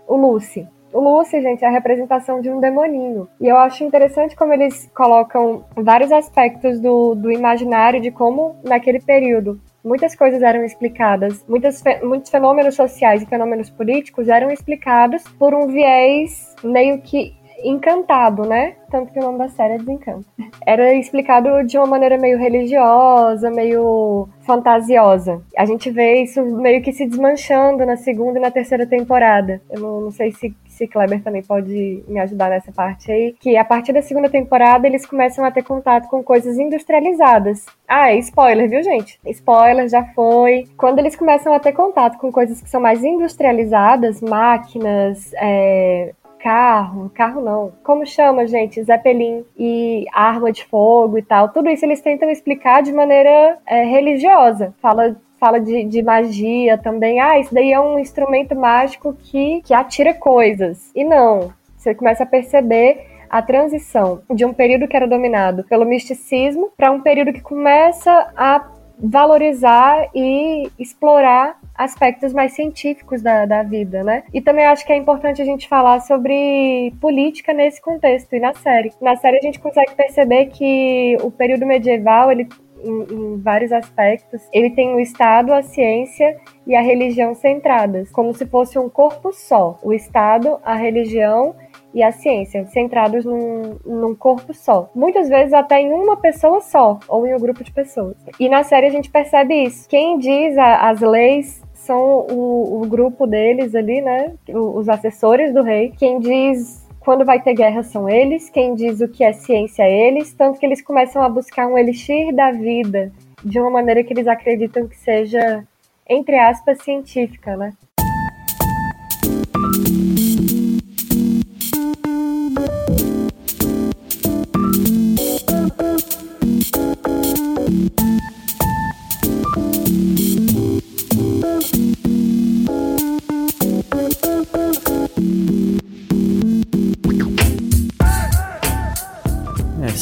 o 0.08 0.16
Lucy. 0.16 0.66
O 0.92 0.98
Lucy, 0.98 1.40
gente, 1.40 1.64
é 1.64 1.68
a 1.68 1.70
representação 1.70 2.40
de 2.40 2.50
um 2.50 2.58
demoninho. 2.58 3.28
E 3.40 3.46
eu 3.46 3.56
acho 3.56 3.84
interessante 3.84 4.34
como 4.34 4.52
eles 4.52 4.90
colocam 4.94 5.64
vários 5.76 6.10
aspectos 6.10 6.80
do, 6.80 7.14
do 7.14 7.30
imaginário 7.30 8.00
de 8.00 8.10
como, 8.10 8.56
naquele 8.64 9.00
período, 9.00 9.60
muitas 9.84 10.16
coisas 10.16 10.42
eram 10.42 10.64
explicadas, 10.64 11.44
muitas, 11.48 11.82
muitos 12.02 12.32
fenômenos 12.32 12.74
sociais 12.74 13.22
e 13.22 13.26
fenômenos 13.26 13.70
políticos 13.70 14.28
eram 14.28 14.50
explicados 14.50 15.22
por 15.38 15.54
um 15.54 15.68
viés 15.68 16.54
meio 16.64 17.00
que 17.00 17.36
encantado, 17.62 18.44
né? 18.44 18.74
Tanto 18.90 19.12
que 19.12 19.18
o 19.18 19.22
nome 19.22 19.38
da 19.38 19.48
série 19.48 19.74
é 19.74 19.78
Desencanto. 19.78 20.26
Era 20.66 20.94
explicado 20.94 21.64
de 21.66 21.78
uma 21.78 21.86
maneira 21.86 22.18
meio 22.18 22.38
religiosa, 22.38 23.50
meio 23.50 24.28
fantasiosa. 24.40 25.40
A 25.56 25.64
gente 25.64 25.90
vê 25.90 26.22
isso 26.22 26.44
meio 26.44 26.82
que 26.82 26.92
se 26.92 27.06
desmanchando 27.06 27.86
na 27.86 27.96
segunda 27.96 28.38
e 28.38 28.42
na 28.42 28.50
terceira 28.50 28.86
temporada. 28.86 29.60
Eu 29.70 29.80
não, 29.80 30.00
não 30.02 30.10
sei 30.10 30.32
se, 30.32 30.54
se 30.66 30.86
Kleber 30.86 31.22
também 31.22 31.42
pode 31.42 32.04
me 32.06 32.20
ajudar 32.20 32.50
nessa 32.50 32.70
parte 32.70 33.10
aí. 33.10 33.34
Que 33.40 33.56
a 33.56 33.64
partir 33.64 33.92
da 33.92 34.02
segunda 34.02 34.28
temporada 34.28 34.86
eles 34.86 35.06
começam 35.06 35.44
a 35.44 35.50
ter 35.50 35.62
contato 35.62 36.08
com 36.08 36.22
coisas 36.22 36.58
industrializadas. 36.58 37.64
Ah, 37.88 38.10
é 38.10 38.18
spoiler, 38.18 38.68
viu, 38.68 38.82
gente? 38.82 39.18
Spoiler, 39.26 39.88
já 39.88 40.04
foi. 40.14 40.64
Quando 40.76 40.98
eles 40.98 41.16
começam 41.16 41.54
a 41.54 41.60
ter 41.60 41.72
contato 41.72 42.18
com 42.18 42.30
coisas 42.30 42.60
que 42.60 42.68
são 42.68 42.80
mais 42.80 43.02
industrializadas, 43.02 44.20
máquinas, 44.20 45.32
é, 45.34 46.12
carro, 46.42 47.10
carro 47.14 47.40
não, 47.40 47.72
como 47.84 48.04
chama, 48.04 48.46
gente? 48.46 48.82
Zeppelin 48.82 49.44
e 49.56 50.04
arma 50.12 50.50
de 50.50 50.64
fogo 50.64 51.16
e 51.16 51.22
tal. 51.22 51.48
Tudo 51.50 51.70
isso 51.70 51.84
eles 51.84 52.00
tentam 52.00 52.28
explicar 52.28 52.82
de 52.82 52.92
maneira 52.92 53.58
é, 53.66 53.84
religiosa. 53.84 54.74
Fala 54.80 55.16
fala 55.38 55.58
de, 55.58 55.82
de, 55.84 56.02
magia 56.02 56.78
também. 56.78 57.18
Ah, 57.18 57.36
isso 57.36 57.52
daí 57.52 57.72
é 57.72 57.80
um 57.80 57.98
instrumento 57.98 58.54
mágico 58.54 59.12
que, 59.12 59.60
que 59.62 59.74
atira 59.74 60.14
coisas. 60.14 60.92
E 60.94 61.02
não. 61.02 61.52
Você 61.76 61.96
começa 61.96 62.22
a 62.22 62.26
perceber 62.26 63.08
a 63.28 63.42
transição 63.42 64.22
de 64.32 64.44
um 64.44 64.52
período 64.52 64.86
que 64.86 64.96
era 64.96 65.08
dominado 65.08 65.64
pelo 65.64 65.84
misticismo 65.84 66.70
para 66.76 66.92
um 66.92 67.00
período 67.00 67.32
que 67.32 67.40
começa 67.40 68.12
a 68.36 68.60
valorizar 68.98 70.08
e 70.14 70.70
explorar 70.78 71.58
aspectos 71.74 72.32
mais 72.32 72.52
científicos 72.52 73.22
da, 73.22 73.46
da 73.46 73.62
vida, 73.62 74.04
né? 74.04 74.24
E 74.32 74.40
também 74.40 74.66
acho 74.66 74.86
que 74.86 74.92
é 74.92 74.96
importante 74.96 75.40
a 75.40 75.44
gente 75.44 75.68
falar 75.68 76.00
sobre 76.00 76.92
política 77.00 77.52
nesse 77.52 77.80
contexto 77.80 78.34
e 78.34 78.40
na 78.40 78.54
série. 78.54 78.92
Na 79.00 79.16
série 79.16 79.38
a 79.38 79.42
gente 79.42 79.58
consegue 79.58 79.94
perceber 79.94 80.46
que 80.46 81.16
o 81.22 81.30
período 81.30 81.66
medieval, 81.66 82.30
ele 82.30 82.48
em, 82.84 83.02
em, 83.14 83.40
vários 83.40 83.72
aspectos. 83.72 84.42
Ele 84.52 84.70
tem 84.70 84.94
o 84.94 85.00
Estado, 85.00 85.52
a 85.52 85.62
ciência 85.62 86.36
e 86.66 86.74
a 86.74 86.80
religião 86.80 87.34
centradas, 87.34 88.10
como 88.10 88.34
se 88.34 88.46
fosse 88.46 88.78
um 88.78 88.88
corpo 88.88 89.32
só. 89.32 89.78
O 89.82 89.92
Estado, 89.92 90.58
a 90.64 90.74
religião 90.74 91.54
e 91.94 92.02
a 92.02 92.10
ciência, 92.12 92.64
centrados 92.66 93.24
num, 93.24 93.76
num 93.84 94.14
corpo 94.14 94.54
só. 94.54 94.90
Muitas 94.94 95.28
vezes 95.28 95.52
até 95.52 95.80
em 95.80 95.92
uma 95.92 96.16
pessoa 96.16 96.60
só, 96.60 96.98
ou 97.08 97.26
em 97.26 97.34
um 97.34 97.38
grupo 97.38 97.62
de 97.62 97.72
pessoas. 97.72 98.16
E 98.38 98.48
na 98.48 98.62
série 98.62 98.86
a 98.86 98.90
gente 98.90 99.10
percebe 99.10 99.64
isso. 99.64 99.88
Quem 99.88 100.18
diz 100.18 100.56
a, 100.56 100.88
as 100.88 101.00
leis 101.00 101.62
são 101.74 102.26
o, 102.30 102.82
o, 102.82 102.86
grupo 102.86 103.26
deles 103.26 103.74
ali, 103.74 104.00
né? 104.00 104.34
Os 104.48 104.88
assessores 104.88 105.52
do 105.52 105.62
rei. 105.62 105.92
Quem 105.98 106.20
diz 106.20 106.86
quando 107.00 107.24
vai 107.24 107.42
ter 107.42 107.54
guerra 107.54 107.82
são 107.82 108.08
eles, 108.08 108.48
quem 108.48 108.76
diz 108.76 109.00
o 109.00 109.08
que 109.08 109.24
é 109.24 109.32
ciência 109.32 109.82
é 109.82 110.08
eles, 110.08 110.32
tanto 110.32 110.60
que 110.60 110.64
eles 110.64 110.80
começam 110.80 111.20
a 111.20 111.28
buscar 111.28 111.66
um 111.66 111.76
elixir 111.76 112.32
da 112.32 112.52
vida 112.52 113.10
de 113.44 113.58
uma 113.58 113.70
maneira 113.70 114.04
que 114.04 114.12
eles 114.12 114.28
acreditam 114.28 114.86
que 114.86 114.96
seja, 114.96 115.64
entre 116.08 116.38
aspas, 116.38 116.78
científica, 116.82 117.56
né? 117.56 117.72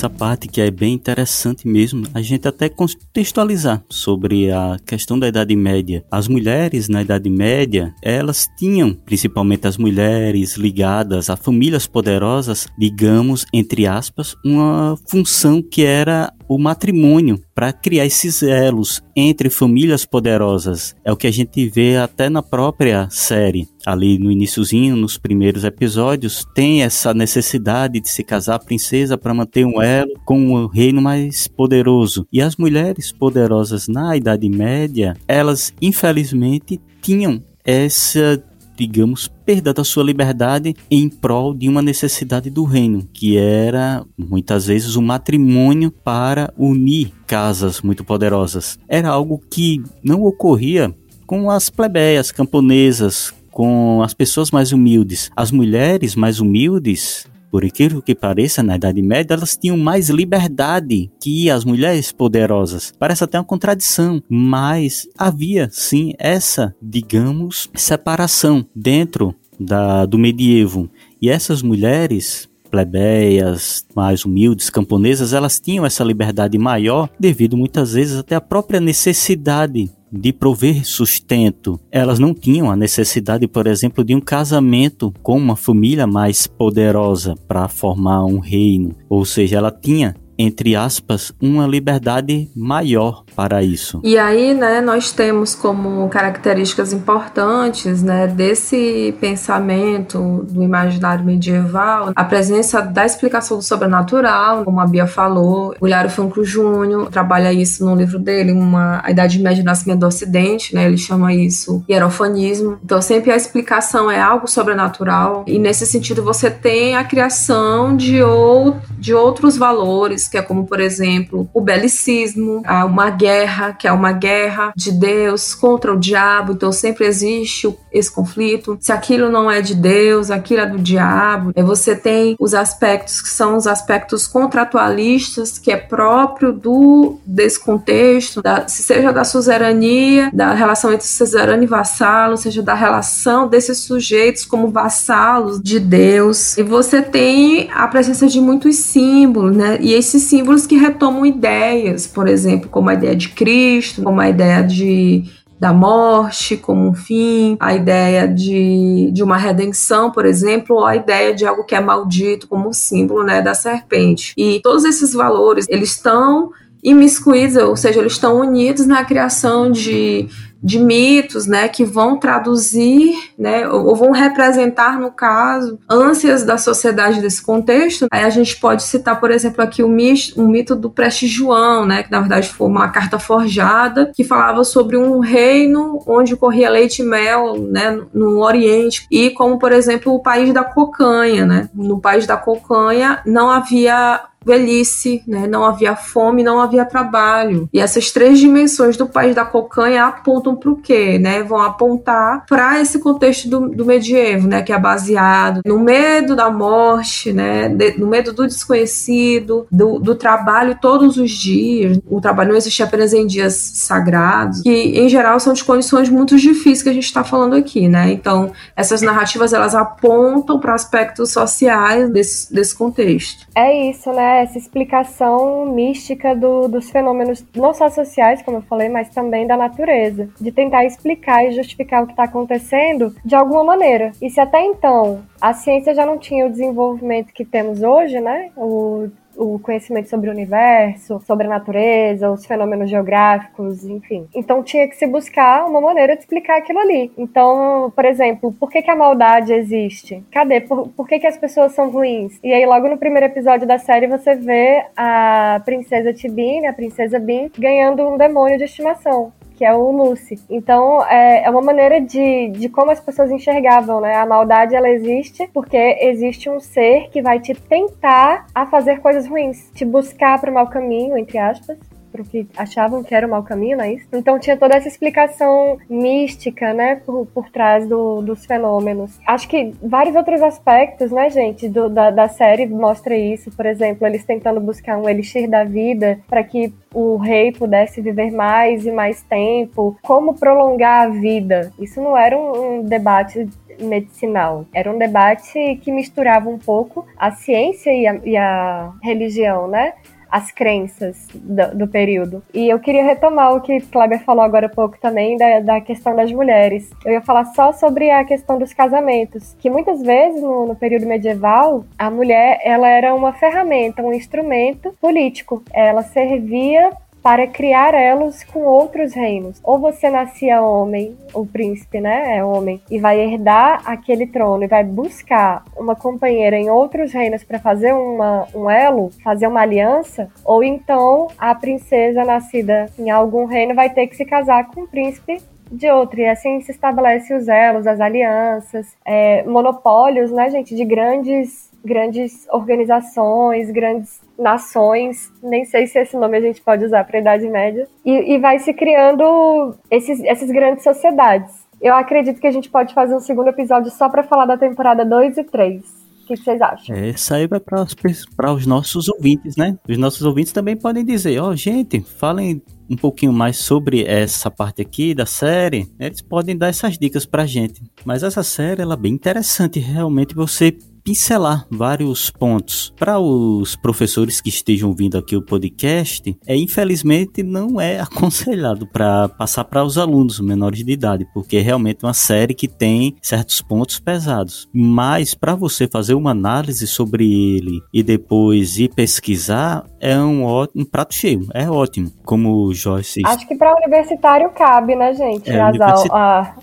Essa 0.00 0.08
parte 0.08 0.48
que 0.48 0.62
é 0.62 0.70
bem 0.70 0.94
interessante 0.94 1.68
mesmo, 1.68 2.06
a 2.14 2.22
gente 2.22 2.48
até 2.48 2.70
contextualizar 2.70 3.84
sobre 3.90 4.50
a 4.50 4.78
questão 4.86 5.18
da 5.18 5.28
Idade 5.28 5.54
Média. 5.54 6.02
As 6.10 6.26
mulheres 6.26 6.88
na 6.88 7.02
Idade 7.02 7.28
Média, 7.28 7.94
elas 8.02 8.48
tinham, 8.56 8.94
principalmente 8.94 9.66
as 9.66 9.76
mulheres 9.76 10.56
ligadas 10.56 11.28
a 11.28 11.36
famílias 11.36 11.86
poderosas, 11.86 12.66
digamos, 12.78 13.44
entre 13.52 13.86
aspas, 13.86 14.34
uma 14.42 14.96
função 15.06 15.60
que 15.60 15.84
era 15.84 16.32
o 16.50 16.58
matrimônio 16.58 17.40
para 17.54 17.72
criar 17.72 18.04
esses 18.04 18.42
elos 18.42 19.00
entre 19.14 19.48
famílias 19.48 20.04
poderosas. 20.04 20.96
É 21.04 21.12
o 21.12 21.16
que 21.16 21.28
a 21.28 21.30
gente 21.30 21.68
vê 21.68 21.96
até 21.96 22.28
na 22.28 22.42
própria 22.42 23.08
série. 23.08 23.68
Ali 23.86 24.18
no 24.18 24.32
iníciozinho, 24.32 24.96
nos 24.96 25.16
primeiros 25.16 25.62
episódios, 25.62 26.44
tem 26.52 26.82
essa 26.82 27.14
necessidade 27.14 28.00
de 28.00 28.08
se 28.10 28.24
casar 28.24 28.56
a 28.56 28.58
princesa 28.58 29.16
para 29.16 29.32
manter 29.32 29.64
um 29.64 29.80
elo 29.80 30.10
com 30.24 30.50
o 30.50 30.66
reino 30.66 31.00
mais 31.00 31.46
poderoso. 31.46 32.26
E 32.32 32.42
as 32.42 32.56
mulheres 32.56 33.12
poderosas 33.12 33.86
na 33.86 34.16
Idade 34.16 34.48
Média, 34.48 35.16
elas 35.28 35.72
infelizmente 35.80 36.80
tinham 37.00 37.40
essa 37.64 38.42
digamos, 38.86 39.28
perda 39.44 39.74
da 39.74 39.84
sua 39.84 40.02
liberdade 40.02 40.74
em 40.90 41.08
prol 41.08 41.52
de 41.52 41.68
uma 41.68 41.82
necessidade 41.82 42.48
do 42.48 42.64
reino, 42.64 43.06
que 43.12 43.36
era 43.36 44.02
muitas 44.16 44.66
vezes 44.66 44.96
o 44.96 45.02
matrimônio 45.02 45.90
para 45.90 46.52
unir 46.56 47.12
casas 47.26 47.82
muito 47.82 48.02
poderosas. 48.02 48.78
Era 48.88 49.10
algo 49.10 49.38
que 49.50 49.82
não 50.02 50.22
ocorria 50.22 50.94
com 51.26 51.50
as 51.50 51.68
plebeias 51.68 52.32
camponesas, 52.32 53.34
com 53.50 54.02
as 54.02 54.14
pessoas 54.14 54.50
mais 54.50 54.72
humildes. 54.72 55.30
As 55.36 55.50
mulheres 55.50 56.16
mais 56.16 56.40
humildes 56.40 57.26
por 57.50 57.64
incrível 57.64 58.00
que 58.00 58.14
pareça, 58.14 58.62
na 58.62 58.76
Idade 58.76 59.02
Média 59.02 59.34
elas 59.34 59.56
tinham 59.56 59.76
mais 59.76 60.08
liberdade 60.08 61.10
que 61.20 61.50
as 61.50 61.64
mulheres 61.64 62.12
poderosas. 62.12 62.92
Parece 62.98 63.24
até 63.24 63.38
uma 63.38 63.44
contradição, 63.44 64.22
mas 64.28 65.08
havia 65.18 65.68
sim 65.70 66.12
essa, 66.18 66.74
digamos, 66.80 67.68
separação 67.74 68.64
dentro 68.74 69.34
da, 69.58 70.06
do 70.06 70.18
medievo. 70.18 70.88
E 71.20 71.28
essas 71.28 71.62
mulheres 71.62 72.48
plebeias, 72.70 73.84
mais 73.94 74.24
humildes, 74.24 74.70
camponesas, 74.70 75.32
elas 75.32 75.58
tinham 75.58 75.84
essa 75.84 76.04
liberdade 76.04 76.56
maior 76.56 77.10
devido 77.18 77.56
muitas 77.56 77.92
vezes 77.92 78.16
até 78.16 78.36
à 78.36 78.40
própria 78.40 78.80
necessidade 78.80 79.90
de 80.12 80.32
prover 80.32 80.84
sustento. 80.84 81.78
Elas 81.90 82.18
não 82.18 82.34
tinham 82.34 82.70
a 82.70 82.76
necessidade, 82.76 83.46
por 83.46 83.66
exemplo, 83.66 84.04
de 84.04 84.14
um 84.14 84.20
casamento 84.20 85.12
com 85.22 85.36
uma 85.36 85.56
família 85.56 86.06
mais 86.06 86.46
poderosa 86.46 87.34
para 87.46 87.68
formar 87.68 88.24
um 88.24 88.38
reino. 88.38 88.94
Ou 89.08 89.24
seja, 89.24 89.58
ela 89.58 89.70
tinha 89.70 90.14
entre 90.40 90.74
aspas, 90.74 91.32
uma 91.38 91.66
liberdade 91.66 92.48
maior 92.56 93.24
para 93.36 93.62
isso. 93.62 94.00
E 94.02 94.16
aí, 94.16 94.54
né, 94.54 94.80
nós 94.80 95.12
temos 95.12 95.54
como 95.54 96.08
características 96.08 96.94
importantes, 96.94 98.02
né, 98.02 98.26
desse 98.26 99.14
pensamento 99.20 100.46
do 100.50 100.62
imaginário 100.62 101.24
medieval, 101.24 102.12
a 102.16 102.24
presença 102.24 102.80
da 102.80 103.04
explicação 103.04 103.58
do 103.58 103.62
sobrenatural, 103.62 104.64
como 104.64 104.80
a 104.80 104.86
Bia 104.86 105.06
falou. 105.06 105.74
O 105.78 106.08
Franco 106.08 106.42
Júnior 106.42 107.10
trabalha 107.10 107.52
isso 107.52 107.84
no 107.84 107.94
livro 107.94 108.18
dele, 108.18 108.52
uma 108.52 109.02
a 109.04 109.10
Idade 109.10 109.38
Média 109.38 109.60
e 109.60 109.64
Nascimento 109.64 110.00
do 110.00 110.06
Ocidente, 110.06 110.74
né, 110.74 110.86
ele 110.86 110.96
chama 110.96 111.34
isso 111.34 111.84
hierofanismo. 111.88 112.78
Então, 112.82 113.02
sempre 113.02 113.30
a 113.30 113.36
explicação 113.36 114.10
é 114.10 114.18
algo 114.18 114.48
sobrenatural 114.48 115.44
e 115.46 115.58
nesse 115.58 115.86
sentido 115.86 116.22
você 116.22 116.50
tem 116.50 116.96
a 116.96 117.04
criação 117.04 117.94
de, 117.94 118.22
ou, 118.22 118.78
de 118.98 119.12
outros 119.12 119.58
valores 119.58 120.29
que 120.30 120.38
é 120.38 120.42
como, 120.42 120.66
por 120.66 120.80
exemplo, 120.80 121.48
o 121.52 121.60
belicismo, 121.60 122.62
uma 122.86 123.10
guerra, 123.10 123.72
que 123.72 123.86
é 123.86 123.92
uma 123.92 124.12
guerra 124.12 124.72
de 124.76 124.92
Deus 124.92 125.54
contra 125.54 125.92
o 125.92 125.98
diabo, 125.98 126.52
então 126.52 126.72
sempre 126.72 127.06
existe 127.06 127.68
esse 127.92 128.10
conflito. 128.10 128.78
Se 128.80 128.92
aquilo 128.92 129.30
não 129.30 129.50
é 129.50 129.60
de 129.60 129.74
Deus, 129.74 130.30
aquilo 130.30 130.60
é 130.60 130.66
do 130.66 130.78
diabo. 130.78 131.52
É 131.54 131.62
você 131.62 131.94
tem 131.96 132.36
os 132.38 132.54
aspectos 132.54 133.20
que 133.20 133.28
são 133.28 133.56
os 133.56 133.66
aspectos 133.66 134.26
contratualistas, 134.26 135.58
que 135.58 135.72
é 135.72 135.76
próprio 135.76 136.52
do 136.52 137.18
desse 137.26 137.58
contexto, 137.58 138.42
da, 138.42 138.68
seja 138.68 139.12
da 139.12 139.24
suzerania, 139.24 140.30
da 140.32 140.52
relação 140.52 140.92
entre 140.92 141.06
suzerano 141.06 141.62
e 141.62 141.66
vassalo, 141.66 142.36
seja 142.36 142.62
da 142.62 142.74
relação 142.74 143.48
desses 143.48 143.78
sujeitos 143.78 144.44
como 144.44 144.68
vassalos 144.68 145.60
de 145.60 145.80
Deus. 145.80 146.56
E 146.56 146.62
você 146.62 147.02
tem 147.02 147.68
a 147.72 147.86
presença 147.88 148.26
de 148.26 148.40
muitos 148.40 148.76
símbolos, 148.76 149.56
né? 149.56 149.78
E 149.80 149.92
esses 149.92 150.19
esses 150.20 150.24
símbolos 150.24 150.66
que 150.66 150.76
retomam 150.76 151.24
ideias, 151.24 152.06
por 152.06 152.28
exemplo, 152.28 152.68
como 152.68 152.90
a 152.90 152.94
ideia 152.94 153.16
de 153.16 153.30
Cristo, 153.30 154.02
como 154.02 154.20
a 154.20 154.28
ideia 154.28 154.62
de 154.62 155.24
da 155.58 155.74
morte 155.74 156.56
como 156.56 156.88
um 156.88 156.94
fim, 156.94 157.54
a 157.60 157.74
ideia 157.74 158.26
de, 158.26 159.10
de 159.12 159.22
uma 159.22 159.36
redenção, 159.36 160.10
por 160.10 160.24
exemplo, 160.24 160.76
ou 160.76 160.86
a 160.86 160.96
ideia 160.96 161.34
de 161.34 161.44
algo 161.44 161.64
que 161.64 161.74
é 161.74 161.80
maldito 161.80 162.48
como 162.48 162.70
um 162.70 162.72
símbolo 162.72 163.22
né, 163.22 163.42
da 163.42 163.52
serpente. 163.52 164.32
E 164.38 164.60
todos 164.62 164.86
esses 164.86 165.12
valores, 165.12 165.66
eles 165.68 165.90
estão 165.90 166.50
imiscuídos, 166.82 167.56
ou 167.56 167.76
seja, 167.76 168.00
eles 168.00 168.12
estão 168.12 168.40
unidos 168.40 168.86
na 168.86 169.04
criação 169.04 169.70
de 169.70 170.30
de 170.62 170.78
mitos, 170.78 171.46
né, 171.46 171.68
que 171.68 171.84
vão 171.84 172.18
traduzir, 172.18 173.14
né, 173.38 173.66
ou 173.68 173.94
vão 173.96 174.12
representar, 174.12 174.98
no 174.98 175.10
caso, 175.10 175.78
ânsias 175.88 176.44
da 176.44 176.58
sociedade 176.58 177.20
desse 177.20 177.42
contexto. 177.42 178.06
Aí 178.12 178.24
a 178.24 178.30
gente 178.30 178.58
pode 178.58 178.82
citar, 178.82 179.18
por 179.18 179.30
exemplo, 179.30 179.62
aqui 179.62 179.82
o 179.82 179.88
mito, 179.88 180.40
o 180.40 180.46
mito 180.46 180.74
do 180.76 180.90
Preste 180.90 181.26
João, 181.26 181.86
né, 181.86 182.02
que 182.02 182.10
na 182.10 182.20
verdade 182.20 182.48
foi 182.48 182.66
uma 182.66 182.88
carta 182.88 183.18
forjada 183.18 184.12
que 184.14 184.24
falava 184.24 184.64
sobre 184.64 184.96
um 184.96 185.18
reino 185.20 186.02
onde 186.06 186.36
corria 186.36 186.68
leite 186.70 187.02
e 187.02 187.04
mel, 187.04 187.56
né, 187.56 188.00
no 188.12 188.40
Oriente, 188.40 189.06
e 189.10 189.30
como, 189.30 189.58
por 189.58 189.72
exemplo, 189.72 190.12
o 190.14 190.22
país 190.22 190.52
da 190.52 190.64
cocanha, 190.64 191.46
né. 191.46 191.68
No 191.74 192.00
país 192.00 192.26
da 192.26 192.36
cocanha 192.36 193.20
não 193.24 193.50
havia 193.50 194.20
velhice, 194.44 195.22
né? 195.26 195.46
não 195.46 195.64
havia 195.64 195.94
fome, 195.94 196.42
não 196.42 196.60
havia 196.60 196.84
trabalho. 196.84 197.68
E 197.72 197.80
essas 197.80 198.10
três 198.10 198.38
dimensões 198.38 198.96
do 198.96 199.06
país 199.06 199.34
da 199.34 199.44
cocanha 199.44 200.06
apontam 200.06 200.56
para 200.56 200.70
o 200.70 200.76
quê? 200.76 201.18
Né? 201.18 201.42
Vão 201.42 201.60
apontar 201.60 202.44
para 202.46 202.80
esse 202.80 202.98
contexto 202.98 203.48
do, 203.48 203.68
do, 203.68 203.84
medievo, 203.84 204.48
né? 204.48 204.62
que 204.62 204.72
é 204.72 204.78
baseado 204.78 205.60
no 205.64 205.78
medo 205.78 206.34
da 206.34 206.50
morte, 206.50 207.32
né? 207.32 207.68
De, 207.68 207.98
no 207.98 208.06
medo 208.06 208.32
do 208.32 208.46
desconhecido, 208.46 209.66
do, 209.70 209.98
do, 209.98 210.14
trabalho 210.14 210.78
todos 210.80 211.16
os 211.16 211.30
dias. 211.30 211.98
O 212.06 212.20
trabalho 212.20 212.50
não 212.50 212.56
existe 212.56 212.82
apenas 212.82 213.12
em 213.12 213.26
dias 213.26 213.54
sagrados, 213.54 214.62
que 214.62 214.70
em 214.70 215.08
geral 215.08 215.38
são 215.40 215.52
de 215.52 215.64
condições 215.64 216.08
muito 216.08 216.36
difíceis 216.36 216.82
que 216.82 216.88
a 216.88 216.92
gente 216.92 217.04
está 217.04 217.24
falando 217.24 217.54
aqui. 217.54 217.88
Né? 217.88 218.12
Então, 218.12 218.52
essas 218.76 219.02
narrativas 219.02 219.52
elas 219.52 219.74
apontam 219.74 220.58
para 220.58 220.74
aspectos 220.74 221.32
sociais 221.32 222.10
desse, 222.10 222.52
desse 222.52 222.74
contexto. 222.74 223.46
É 223.54 223.90
isso, 223.90 224.10
né? 224.12 224.30
Essa 224.40 224.58
explicação 224.58 225.66
mística 225.66 226.34
do, 226.34 226.68
dos 226.68 226.90
fenômenos, 226.90 227.44
não 227.54 227.72
só 227.72 227.88
sociais, 227.88 228.42
como 228.42 228.58
eu 228.58 228.62
falei, 228.62 228.88
mas 228.88 229.08
também 229.10 229.46
da 229.46 229.56
natureza. 229.56 230.28
De 230.40 230.52
tentar 230.52 230.84
explicar 230.84 231.44
e 231.44 231.52
justificar 231.52 232.02
o 232.02 232.06
que 232.06 232.12
está 232.12 232.24
acontecendo 232.24 233.14
de 233.24 233.34
alguma 233.34 233.64
maneira. 233.64 234.12
E 234.20 234.30
se 234.30 234.40
até 234.40 234.64
então 234.64 235.22
a 235.40 235.52
ciência 235.52 235.94
já 235.94 236.04
não 236.04 236.18
tinha 236.18 236.46
o 236.46 236.50
desenvolvimento 236.50 237.32
que 237.32 237.44
temos 237.44 237.82
hoje, 237.82 238.20
né? 238.20 238.50
O 238.56 239.08
o 239.36 239.58
conhecimento 239.58 240.08
sobre 240.08 240.28
o 240.28 240.32
universo, 240.32 241.20
sobre 241.26 241.46
a 241.46 241.50
natureza, 241.50 242.30
os 242.30 242.44
fenômenos 242.44 242.90
geográficos, 242.90 243.84
enfim. 243.84 244.26
Então 244.34 244.62
tinha 244.62 244.88
que 244.88 244.96
se 244.96 245.06
buscar 245.06 245.66
uma 245.66 245.80
maneira 245.80 246.14
de 246.14 246.20
explicar 246.20 246.58
aquilo 246.58 246.78
ali. 246.78 247.12
Então, 247.16 247.92
por 247.94 248.04
exemplo, 248.04 248.52
por 248.52 248.70
que, 248.70 248.82
que 248.82 248.90
a 248.90 248.96
maldade 248.96 249.52
existe? 249.52 250.24
Cadê? 250.30 250.60
Por, 250.60 250.88
por 250.88 251.08
que, 251.08 251.18
que 251.18 251.26
as 251.26 251.36
pessoas 251.36 251.72
são 251.72 251.90
ruins? 251.90 252.38
E 252.42 252.52
aí, 252.52 252.64
logo 252.66 252.88
no 252.88 252.98
primeiro 252.98 253.26
episódio 253.26 253.66
da 253.66 253.78
série, 253.78 254.06
você 254.06 254.34
vê 254.34 254.84
a 254.96 255.60
princesa 255.64 256.12
Tibine, 256.12 256.66
a 256.66 256.72
princesa 256.72 257.18
Bin, 257.18 257.50
ganhando 257.58 258.06
um 258.06 258.16
demônio 258.16 258.58
de 258.58 258.64
estimação 258.64 259.32
que 259.60 259.64
é 259.66 259.74
o 259.74 259.90
Lucy. 259.90 260.40
Então, 260.48 261.04
é, 261.04 261.44
é 261.44 261.50
uma 261.50 261.60
maneira 261.60 262.00
de, 262.00 262.48
de 262.48 262.66
como 262.70 262.90
as 262.90 262.98
pessoas 262.98 263.30
enxergavam, 263.30 264.00
né? 264.00 264.16
A 264.16 264.24
maldade, 264.24 264.74
ela 264.74 264.88
existe 264.88 265.50
porque 265.52 265.76
existe 266.00 266.48
um 266.48 266.58
ser 266.58 267.10
que 267.10 267.20
vai 267.20 267.38
te 267.40 267.52
tentar 267.52 268.46
a 268.54 268.64
fazer 268.64 269.00
coisas 269.00 269.26
ruins, 269.26 269.70
te 269.74 269.84
buscar 269.84 270.40
para 270.40 270.50
o 270.50 270.54
mau 270.54 270.66
caminho, 270.66 271.14
entre 271.14 271.36
aspas, 271.36 271.76
pro 272.10 272.24
que 272.24 272.46
achavam 272.56 273.02
que 273.02 273.14
era 273.14 273.26
o 273.26 273.30
mau 273.30 273.42
caminho, 273.42 273.78
não 273.78 273.84
é 273.84 273.94
isso? 273.94 274.06
Então 274.12 274.38
tinha 274.38 274.56
toda 274.56 274.76
essa 274.76 274.88
explicação 274.88 275.78
mística, 275.88 276.72
né, 276.72 276.96
por, 276.96 277.26
por 277.26 277.50
trás 277.50 277.88
do, 277.88 278.20
dos 278.22 278.44
fenômenos. 278.44 279.18
Acho 279.26 279.48
que 279.48 279.74
vários 279.82 280.14
outros 280.16 280.42
aspectos, 280.42 281.10
né, 281.10 281.30
gente, 281.30 281.68
do, 281.68 281.88
da, 281.88 282.10
da 282.10 282.28
série 282.28 282.66
mostra 282.66 283.16
isso. 283.16 283.50
Por 283.50 283.66
exemplo, 283.66 284.06
eles 284.06 284.24
tentando 284.24 284.60
buscar 284.60 284.96
um 284.98 285.08
elixir 285.08 285.48
da 285.48 285.64
vida 285.64 286.20
para 286.28 286.42
que 286.42 286.72
o 286.92 287.16
rei 287.16 287.52
pudesse 287.52 288.00
viver 288.00 288.30
mais 288.30 288.84
e 288.84 288.90
mais 288.90 289.22
tempo. 289.22 289.96
Como 290.02 290.34
prolongar 290.34 291.06
a 291.06 291.08
vida? 291.08 291.72
Isso 291.78 292.00
não 292.00 292.16
era 292.16 292.36
um, 292.36 292.80
um 292.80 292.82
debate 292.82 293.48
medicinal. 293.80 294.66
Era 294.72 294.92
um 294.92 294.98
debate 294.98 295.76
que 295.82 295.90
misturava 295.90 296.48
um 296.48 296.58
pouco 296.58 297.06
a 297.16 297.30
ciência 297.30 297.90
e 297.90 298.06
a, 298.06 298.20
e 298.24 298.36
a 298.36 298.92
religião, 299.02 299.66
né? 299.66 299.94
As 300.30 300.50
crenças 300.52 301.26
do, 301.34 301.78
do, 301.78 301.88
período. 301.88 302.42
E 302.54 302.68
eu 302.68 302.78
queria 302.78 303.04
retomar 303.04 303.54
o 303.54 303.60
que 303.60 303.80
Kleber 303.80 304.22
falou 304.24 304.44
agora 304.44 304.66
há 304.66 304.70
pouco 304.70 304.98
também 305.00 305.36
da, 305.36 305.60
da 305.60 305.80
questão 305.80 306.14
das 306.14 306.30
mulheres. 306.32 306.90
Eu 307.04 307.12
ia 307.12 307.20
falar 307.20 307.46
só 307.46 307.72
sobre 307.72 308.10
a 308.10 308.24
questão 308.24 308.58
dos 308.58 308.72
casamentos, 308.72 309.56
que 309.58 309.68
muitas 309.68 310.02
vezes 310.02 310.40
no, 310.40 310.66
no 310.66 310.76
período 310.76 311.06
medieval 311.06 311.84
a 311.98 312.10
mulher 312.10 312.60
ela 312.64 312.88
era 312.88 313.14
uma 313.14 313.32
ferramenta, 313.32 314.02
um 314.02 314.12
instrumento 314.12 314.94
político. 315.00 315.62
Ela 315.72 316.02
servia 316.02 316.92
para 317.22 317.46
criar 317.46 317.94
elos 317.94 318.42
com 318.44 318.60
outros 318.60 319.14
reinos. 319.14 319.60
Ou 319.62 319.78
você 319.78 320.10
nascia 320.10 320.62
homem, 320.62 321.16
o 321.34 321.46
príncipe, 321.46 322.00
né, 322.00 322.38
é 322.38 322.44
homem, 322.44 322.80
e 322.90 322.98
vai 322.98 323.20
herdar 323.20 323.82
aquele 323.84 324.26
trono 324.26 324.64
e 324.64 324.68
vai 324.68 324.84
buscar 324.84 325.64
uma 325.76 325.94
companheira 325.94 326.56
em 326.56 326.70
outros 326.70 327.12
reinos 327.12 327.44
para 327.44 327.58
fazer 327.58 327.92
uma, 327.92 328.46
um 328.54 328.70
elo, 328.70 329.10
fazer 329.22 329.46
uma 329.46 329.60
aliança, 329.60 330.28
ou 330.44 330.62
então 330.64 331.28
a 331.38 331.54
princesa 331.54 332.24
nascida 332.24 332.86
em 332.98 333.10
algum 333.10 333.44
reino 333.44 333.74
vai 333.74 333.90
ter 333.90 334.06
que 334.06 334.16
se 334.16 334.24
casar 334.24 334.66
com 334.68 334.82
o 334.82 334.88
príncipe 334.88 335.40
de 335.70 335.88
outro. 335.90 336.20
E 336.20 336.26
assim 336.26 336.60
se 336.60 336.72
estabelece 336.72 337.32
os 337.34 337.48
elos, 337.48 337.86
as 337.86 338.00
alianças, 338.00 338.86
é, 339.04 339.42
monopólios, 339.44 340.30
né, 340.30 340.50
gente, 340.50 340.74
de 340.74 340.84
grandes 340.84 341.69
grandes 341.84 342.46
organizações, 342.50 343.70
grandes 343.70 344.20
nações, 344.38 345.32
nem 345.42 345.64
sei 345.64 345.86
se 345.86 345.98
esse 345.98 346.16
nome 346.16 346.36
a 346.36 346.40
gente 346.40 346.60
pode 346.62 346.84
usar 346.84 347.04
para 347.04 347.18
a 347.18 347.20
Idade 347.20 347.48
Média, 347.48 347.88
e, 348.04 348.34
e 348.34 348.38
vai 348.38 348.58
se 348.58 348.72
criando 348.72 349.74
esses, 349.90 350.22
essas 350.24 350.50
grandes 350.50 350.84
sociedades. 350.84 351.52
Eu 351.80 351.94
acredito 351.94 352.40
que 352.40 352.46
a 352.46 352.50
gente 352.52 352.68
pode 352.68 352.92
fazer 352.92 353.14
um 353.14 353.20
segundo 353.20 353.48
episódio 353.48 353.90
só 353.90 354.08
para 354.08 354.22
falar 354.22 354.44
da 354.44 354.56
temporada 354.56 355.04
2 355.04 355.38
e 355.38 355.44
3. 355.44 355.82
O 356.22 356.26
que 356.26 356.36
vocês 356.36 356.60
acham? 356.60 356.94
É, 356.94 357.08
isso 357.08 357.34
aí 357.34 357.46
vai 357.46 357.58
para 357.58 358.52
os 358.52 358.66
nossos 358.66 359.08
ouvintes, 359.08 359.56
né? 359.56 359.76
Os 359.88 359.98
nossos 359.98 360.22
ouvintes 360.22 360.52
também 360.52 360.76
podem 360.76 361.04
dizer: 361.04 361.40
ó, 361.40 361.48
oh, 361.48 361.56
gente, 361.56 362.00
falem 362.00 362.62
um 362.88 362.96
pouquinho 362.96 363.32
mais 363.32 363.56
sobre 363.56 364.04
essa 364.04 364.50
parte 364.50 364.82
aqui 364.82 365.14
da 365.14 365.24
série, 365.24 365.88
eles 365.98 366.20
podem 366.20 366.56
dar 366.56 366.68
essas 366.68 366.98
dicas 366.98 367.24
pra 367.24 367.46
gente. 367.46 367.82
Mas 368.04 368.24
essa 368.24 368.42
série 368.42 368.82
ela 368.82 368.94
é 368.94 368.96
bem 368.96 369.12
interessante, 369.12 369.78
realmente 369.78 370.34
você 370.34 370.76
pincelar 371.10 371.66
vários 371.68 372.30
pontos. 372.30 372.94
Para 372.96 373.18
os 373.18 373.74
professores 373.74 374.40
que 374.40 374.48
estejam 374.48 374.90
ouvindo 374.90 375.18
aqui 375.18 375.34
o 375.34 375.42
podcast, 375.42 376.38
é 376.46 376.54
infelizmente 376.54 377.42
não 377.42 377.80
é 377.80 377.98
aconselhado 378.00 378.86
para 378.86 379.28
passar 379.28 379.64
para 379.64 379.82
os 379.82 379.98
alunos 379.98 380.38
menores 380.38 380.84
de 380.84 380.92
idade, 380.92 381.26
porque 381.34 381.56
é 381.56 381.60
realmente 381.60 382.04
uma 382.04 382.14
série 382.14 382.54
que 382.54 382.68
tem 382.68 383.16
certos 383.20 383.60
pontos 383.60 383.98
pesados. 383.98 384.68
Mas 384.72 385.34
para 385.34 385.56
você 385.56 385.88
fazer 385.88 386.14
uma 386.14 386.30
análise 386.30 386.86
sobre 386.86 387.24
ele 387.24 387.80
e 387.92 388.04
depois 388.04 388.78
ir 388.78 388.94
pesquisar, 388.94 389.84
é 389.98 390.16
um, 390.16 390.44
ótimo, 390.44 390.82
um 390.82 390.84
prato 390.84 391.12
cheio, 391.12 391.44
é 391.52 391.68
ótimo. 391.68 392.12
Como 392.24 392.66
o 392.66 392.72
Joyce. 392.72 393.22
Acho 393.26 393.48
que 393.48 393.56
para 393.56 393.74
universitário 393.74 394.48
cabe, 394.50 394.94
né, 394.94 395.12
gente? 395.12 395.50
É, 395.50 395.60
universi... 395.64 396.08
a, 396.12 396.54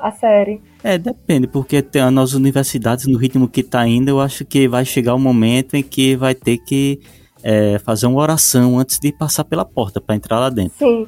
a 0.00 0.12
série. 0.12 0.60
É, 0.82 0.98
depende, 0.98 1.46
porque 1.46 1.84
nas 2.12 2.32
universidades, 2.32 3.06
no 3.06 3.18
ritmo 3.18 3.48
que 3.48 3.60
está 3.60 3.86
indo, 3.86 4.08
eu 4.08 4.20
acho 4.20 4.44
que 4.44 4.68
vai 4.68 4.84
chegar 4.84 5.14
um 5.14 5.18
momento 5.18 5.74
em 5.74 5.82
que 5.82 6.16
vai 6.16 6.34
ter 6.34 6.58
que 6.58 7.00
é, 7.42 7.78
fazer 7.78 8.06
uma 8.06 8.20
oração 8.20 8.78
antes 8.78 8.98
de 8.98 9.12
passar 9.12 9.44
pela 9.44 9.64
porta 9.64 10.00
para 10.00 10.14
entrar 10.14 10.38
lá 10.38 10.50
dentro. 10.50 10.76
Sim. 10.78 11.06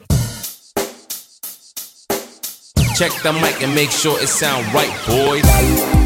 Check 2.97 3.13
the 3.23 3.33
mic 3.33 3.61
and 3.65 3.75
make 3.75 3.91
sure 3.91 4.17
it 4.21 4.29
sound 4.29 4.65
right, 4.73 4.93
boys. 5.07 6.04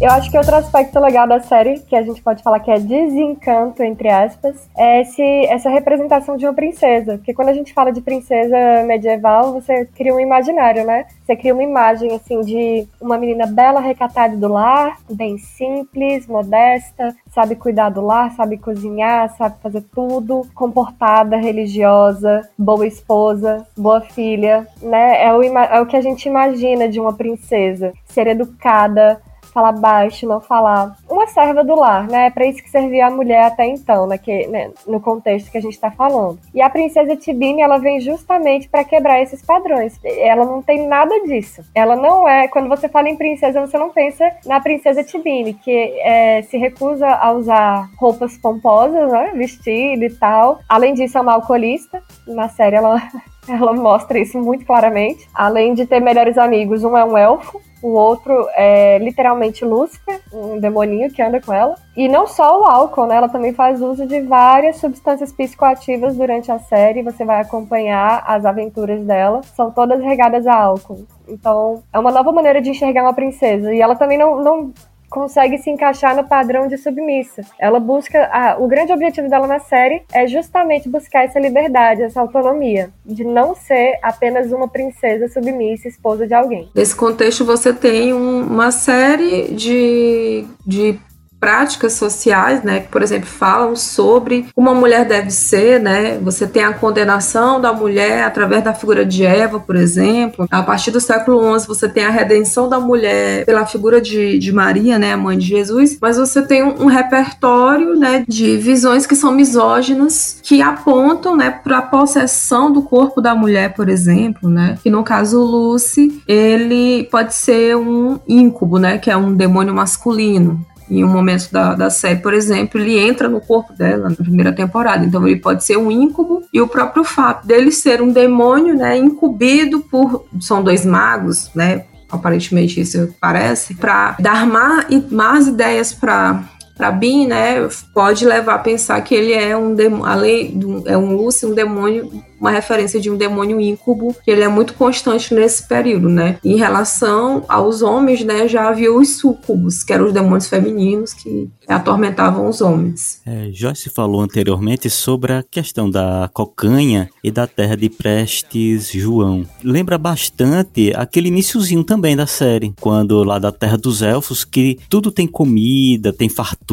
Eu 0.00 0.08
acho 0.12 0.30
que 0.30 0.38
outro 0.38 0.56
aspecto 0.56 0.98
legal 0.98 1.28
da 1.28 1.40
série, 1.40 1.80
que 1.80 1.94
a 1.94 2.00
gente 2.00 2.22
pode 2.22 2.42
falar 2.42 2.58
que 2.60 2.70
é 2.70 2.78
desencanto, 2.78 3.82
entre 3.82 4.08
aspas, 4.08 4.66
é 4.74 5.02
esse, 5.02 5.22
essa 5.44 5.68
representação 5.68 6.38
de 6.38 6.46
uma 6.46 6.54
princesa. 6.54 7.18
Porque 7.18 7.34
quando 7.34 7.50
a 7.50 7.52
gente 7.52 7.74
fala 7.74 7.92
de 7.92 8.00
princesa 8.00 8.56
medieval, 8.86 9.52
você 9.52 9.84
cria 9.84 10.14
um 10.14 10.18
imaginário, 10.18 10.86
né? 10.86 11.04
Você 11.22 11.36
cria 11.36 11.52
uma 11.52 11.62
imagem, 11.62 12.14
assim, 12.14 12.40
de 12.40 12.88
uma 12.98 13.18
menina 13.18 13.46
bela, 13.46 13.78
recatada 13.78 14.34
do 14.38 14.48
lar, 14.48 14.96
bem 15.10 15.36
simples, 15.36 16.26
modesta, 16.26 17.14
sabe 17.30 17.54
cuidar 17.54 17.90
do 17.90 18.00
lar, 18.00 18.32
sabe 18.32 18.56
cozinhar, 18.56 19.36
sabe 19.36 19.56
fazer 19.62 19.82
tudo, 19.94 20.46
comportada, 20.54 21.36
religiosa, 21.36 22.48
boa 22.58 22.86
esposa, 22.86 23.66
boa 23.76 24.00
filha, 24.00 24.66
né? 24.80 25.26
É 25.26 25.34
o, 25.34 25.42
é 25.42 25.78
o 25.78 25.84
que 25.84 25.96
a 25.96 26.00
gente 26.00 26.26
imagina 26.26 26.88
de 26.88 26.98
uma 26.98 27.12
princesa. 27.12 27.92
Ser 28.06 28.28
educada, 28.28 29.20
falar 29.52 29.72
baixo, 29.72 30.26
não 30.26 30.40
falar. 30.40 30.96
Uma 31.08 31.26
serva 31.26 31.64
do 31.64 31.74
lar, 31.74 32.06
né? 32.08 32.26
É 32.26 32.30
para 32.30 32.46
isso 32.46 32.62
que 32.62 32.70
servia 32.70 33.06
a 33.06 33.10
mulher 33.10 33.44
até 33.44 33.66
então, 33.66 34.06
né? 34.06 34.18
Né? 34.48 34.70
no 34.86 35.00
contexto 35.00 35.50
que 35.50 35.58
a 35.58 35.60
gente 35.60 35.74
está 35.74 35.90
falando. 35.90 36.38
E 36.54 36.60
a 36.60 36.70
princesa 36.70 37.16
Tibine, 37.16 37.62
ela 37.62 37.78
vem 37.78 38.00
justamente 38.00 38.68
para 38.68 38.84
quebrar 38.84 39.20
esses 39.22 39.42
padrões. 39.42 39.98
Ela 40.04 40.44
não 40.44 40.62
tem 40.62 40.86
nada 40.86 41.20
disso. 41.22 41.62
Ela 41.74 41.96
não 41.96 42.28
é. 42.28 42.48
Quando 42.48 42.68
você 42.68 42.88
fala 42.88 43.08
em 43.08 43.16
princesa, 43.16 43.60
você 43.60 43.78
não 43.78 43.90
pensa 43.90 44.30
na 44.44 44.60
princesa 44.60 45.02
Tibine, 45.02 45.54
que 45.54 45.72
é, 46.00 46.42
se 46.42 46.56
recusa 46.56 47.08
a 47.08 47.32
usar 47.32 47.88
roupas 47.98 48.36
pomposas, 48.36 49.10
né? 49.10 49.32
Vestido 49.34 50.04
e 50.04 50.10
tal. 50.10 50.60
Além 50.68 50.94
disso, 50.94 51.18
é 51.18 51.20
uma 51.20 51.34
alcoolista. 51.34 52.02
Na 52.26 52.48
série, 52.48 52.76
ela 52.76 53.00
ela 53.48 53.72
mostra 53.72 54.18
isso 54.18 54.38
muito 54.38 54.64
claramente. 54.64 55.28
Além 55.34 55.74
de 55.74 55.86
ter 55.86 56.00
melhores 56.00 56.38
amigos, 56.38 56.84
um 56.84 56.96
é 56.96 57.04
um 57.04 57.16
elfo, 57.16 57.60
o 57.82 57.88
outro 57.88 58.46
é 58.54 58.98
literalmente 58.98 59.64
Lúcifer, 59.64 60.20
um 60.32 60.58
demoninho 60.58 61.10
que 61.10 61.22
anda 61.22 61.40
com 61.40 61.52
ela. 61.52 61.76
E 61.96 62.08
não 62.08 62.26
só 62.26 62.60
o 62.60 62.64
álcool, 62.64 63.06
né? 63.06 63.16
Ela 63.16 63.28
também 63.28 63.52
faz 63.52 63.80
uso 63.80 64.06
de 64.06 64.20
várias 64.20 64.76
substâncias 64.76 65.32
psicoativas 65.32 66.16
durante 66.16 66.52
a 66.52 66.58
série. 66.58 67.02
Você 67.02 67.24
vai 67.24 67.40
acompanhar 67.40 68.22
as 68.26 68.44
aventuras 68.44 69.02
dela. 69.04 69.40
São 69.54 69.70
todas 69.70 70.00
regadas 70.00 70.46
a 70.46 70.54
álcool. 70.54 71.06
Então, 71.26 71.82
é 71.92 71.98
uma 71.98 72.10
nova 72.10 72.32
maneira 72.32 72.60
de 72.60 72.70
enxergar 72.70 73.02
uma 73.02 73.14
princesa. 73.14 73.72
E 73.72 73.80
ela 73.80 73.96
também 73.96 74.18
não, 74.18 74.42
não 74.42 74.72
consegue 75.10 75.58
se 75.58 75.68
encaixar 75.68 76.16
no 76.16 76.24
padrão 76.24 76.68
de 76.68 76.78
submissa. 76.78 77.42
Ela 77.58 77.80
busca. 77.80 78.30
A, 78.32 78.56
o 78.58 78.68
grande 78.68 78.92
objetivo 78.92 79.28
dela 79.28 79.46
na 79.46 79.58
série 79.58 80.02
é 80.12 80.26
justamente 80.26 80.88
buscar 80.88 81.24
essa 81.24 81.40
liberdade, 81.40 82.02
essa 82.02 82.20
autonomia, 82.20 82.90
de 83.04 83.24
não 83.24 83.54
ser 83.54 83.98
apenas 84.02 84.52
uma 84.52 84.68
princesa 84.68 85.28
submissa, 85.28 85.88
esposa 85.88 86.26
de 86.26 86.32
alguém. 86.32 86.70
Nesse 86.74 86.94
contexto, 86.94 87.44
você 87.44 87.72
tem 87.72 88.14
um, 88.14 88.42
uma 88.42 88.70
série 88.70 89.52
de, 89.52 90.44
de 90.64 90.98
práticas 91.40 91.94
sociais, 91.94 92.62
né, 92.62 92.80
que, 92.80 92.88
por 92.88 93.02
exemplo, 93.02 93.26
falam 93.26 93.74
sobre 93.74 94.46
como 94.54 94.68
a 94.68 94.74
mulher 94.74 95.06
deve 95.06 95.30
ser, 95.30 95.80
né? 95.80 96.18
Você 96.18 96.46
tem 96.46 96.62
a 96.62 96.74
condenação 96.74 97.58
da 97.58 97.72
mulher 97.72 98.24
através 98.24 98.62
da 98.62 98.74
figura 98.74 99.06
de 99.06 99.24
Eva, 99.24 99.58
por 99.58 99.74
exemplo. 99.74 100.46
A 100.50 100.62
partir 100.62 100.90
do 100.90 101.00
século 101.00 101.58
XI, 101.58 101.66
você 101.66 101.88
tem 101.88 102.04
a 102.04 102.10
redenção 102.10 102.68
da 102.68 102.78
mulher 102.78 103.46
pela 103.46 103.64
figura 103.64 104.00
de, 104.00 104.38
de 104.38 104.52
Maria, 104.52 104.98
né, 104.98 105.14
a 105.14 105.16
mãe 105.16 105.38
de 105.38 105.46
Jesus. 105.46 105.96
Mas 106.00 106.18
você 106.18 106.42
tem 106.42 106.62
um, 106.62 106.82
um 106.82 106.86
repertório, 106.86 107.96
né, 107.96 108.24
de 108.28 108.58
visões 108.58 109.06
que 109.06 109.16
são 109.16 109.32
misóginas, 109.32 110.38
que 110.42 110.60
apontam, 110.60 111.36
né, 111.36 111.50
para 111.50 111.78
a 111.78 111.82
possessão 111.82 112.70
do 112.70 112.82
corpo 112.82 113.20
da 113.20 113.34
mulher, 113.34 113.72
por 113.72 113.88
exemplo, 113.88 114.50
né? 114.50 114.76
Que 114.82 114.90
no 114.90 115.02
caso 115.02 115.40
Lucy, 115.42 116.22
ele 116.28 117.04
pode 117.10 117.34
ser 117.34 117.76
um 117.76 118.18
íncubo, 118.28 118.78
né, 118.78 118.98
que 118.98 119.10
é 119.10 119.16
um 119.16 119.32
demônio 119.32 119.74
masculino 119.74 120.60
em 120.90 121.04
um 121.04 121.08
momento 121.08 121.50
da, 121.52 121.74
da 121.74 121.88
série, 121.88 122.20
por 122.20 122.34
exemplo, 122.34 122.80
ele 122.80 122.98
entra 122.98 123.28
no 123.28 123.40
corpo 123.40 123.72
dela 123.72 124.08
na 124.08 124.16
primeira 124.16 124.52
temporada. 124.52 125.04
Então 125.04 125.26
ele 125.26 125.40
pode 125.40 125.64
ser 125.64 125.76
um 125.76 125.90
íncubo 125.90 126.42
e 126.52 126.60
o 126.60 126.68
próprio 126.68 127.04
fato 127.04 127.46
dele 127.46 127.70
ser 127.70 128.02
um 128.02 128.12
demônio, 128.12 128.74
né, 128.74 128.98
incumbido 128.98 129.80
por 129.80 130.26
são 130.40 130.62
dois 130.62 130.84
magos, 130.84 131.50
né? 131.54 131.84
Aparentemente 132.10 132.80
isso 132.80 133.14
parece, 133.20 133.74
para 133.74 134.16
dar 134.18 134.44
má, 134.44 134.84
más 135.10 135.46
ideias 135.46 135.92
para 135.92 136.42
para 136.80 136.90
Bin, 136.90 137.26
né, 137.26 137.68
pode 137.92 138.24
levar 138.24 138.54
a 138.54 138.58
pensar 138.58 138.98
que 139.02 139.14
ele 139.14 139.34
é 139.34 139.54
um 139.54 139.74
demônio, 139.74 140.82
é 140.86 140.96
um 140.96 141.14
Lúcio, 141.14 141.50
um 141.50 141.54
demônio 141.54 142.10
uma 142.40 142.50
referência 142.50 142.98
de 142.98 143.10
um 143.10 143.16
demônio 143.16 143.60
íncubo, 143.60 144.16
que 144.24 144.30
ele 144.30 144.42
é 144.42 144.48
muito 144.48 144.72
constante 144.72 145.34
nesse 145.34 145.68
período, 145.68 146.08
né? 146.08 146.38
Em 146.42 146.56
relação 146.56 147.44
aos 147.46 147.82
homens, 147.82 148.24
né, 148.24 148.48
já 148.48 148.68
havia 148.68 148.92
os 148.92 149.18
súcubos, 149.18 149.84
que 149.84 149.92
eram 149.92 150.06
os 150.06 150.12
demônios 150.12 150.48
femininos 150.48 151.12
que 151.12 151.50
atormentavam 151.68 152.48
os 152.48 152.60
homens. 152.60 153.20
É, 153.26 153.50
Joyce 153.52 153.90
falou 153.90 154.22
anteriormente 154.22 154.88
sobre 154.88 155.34
a 155.34 155.42
questão 155.42 155.90
da 155.90 156.30
cocanha 156.32 157.10
e 157.22 157.30
da 157.30 157.46
terra 157.46 157.76
de 157.76 157.90
Prestes 157.90 158.90
João. 158.90 159.44
Lembra 159.62 159.98
bastante 159.98 160.92
aquele 160.96 161.28
iníciozinho 161.28 161.84
também 161.84 162.16
da 162.16 162.26
série, 162.26 162.72
quando 162.80 163.22
lá 163.22 163.38
da 163.38 163.52
terra 163.52 163.76
dos 163.76 164.00
elfos, 164.00 164.44
que 164.44 164.78
tudo 164.88 165.12
tem 165.12 165.26
comida, 165.26 166.12
tem 166.12 166.28
fartura, 166.28 166.69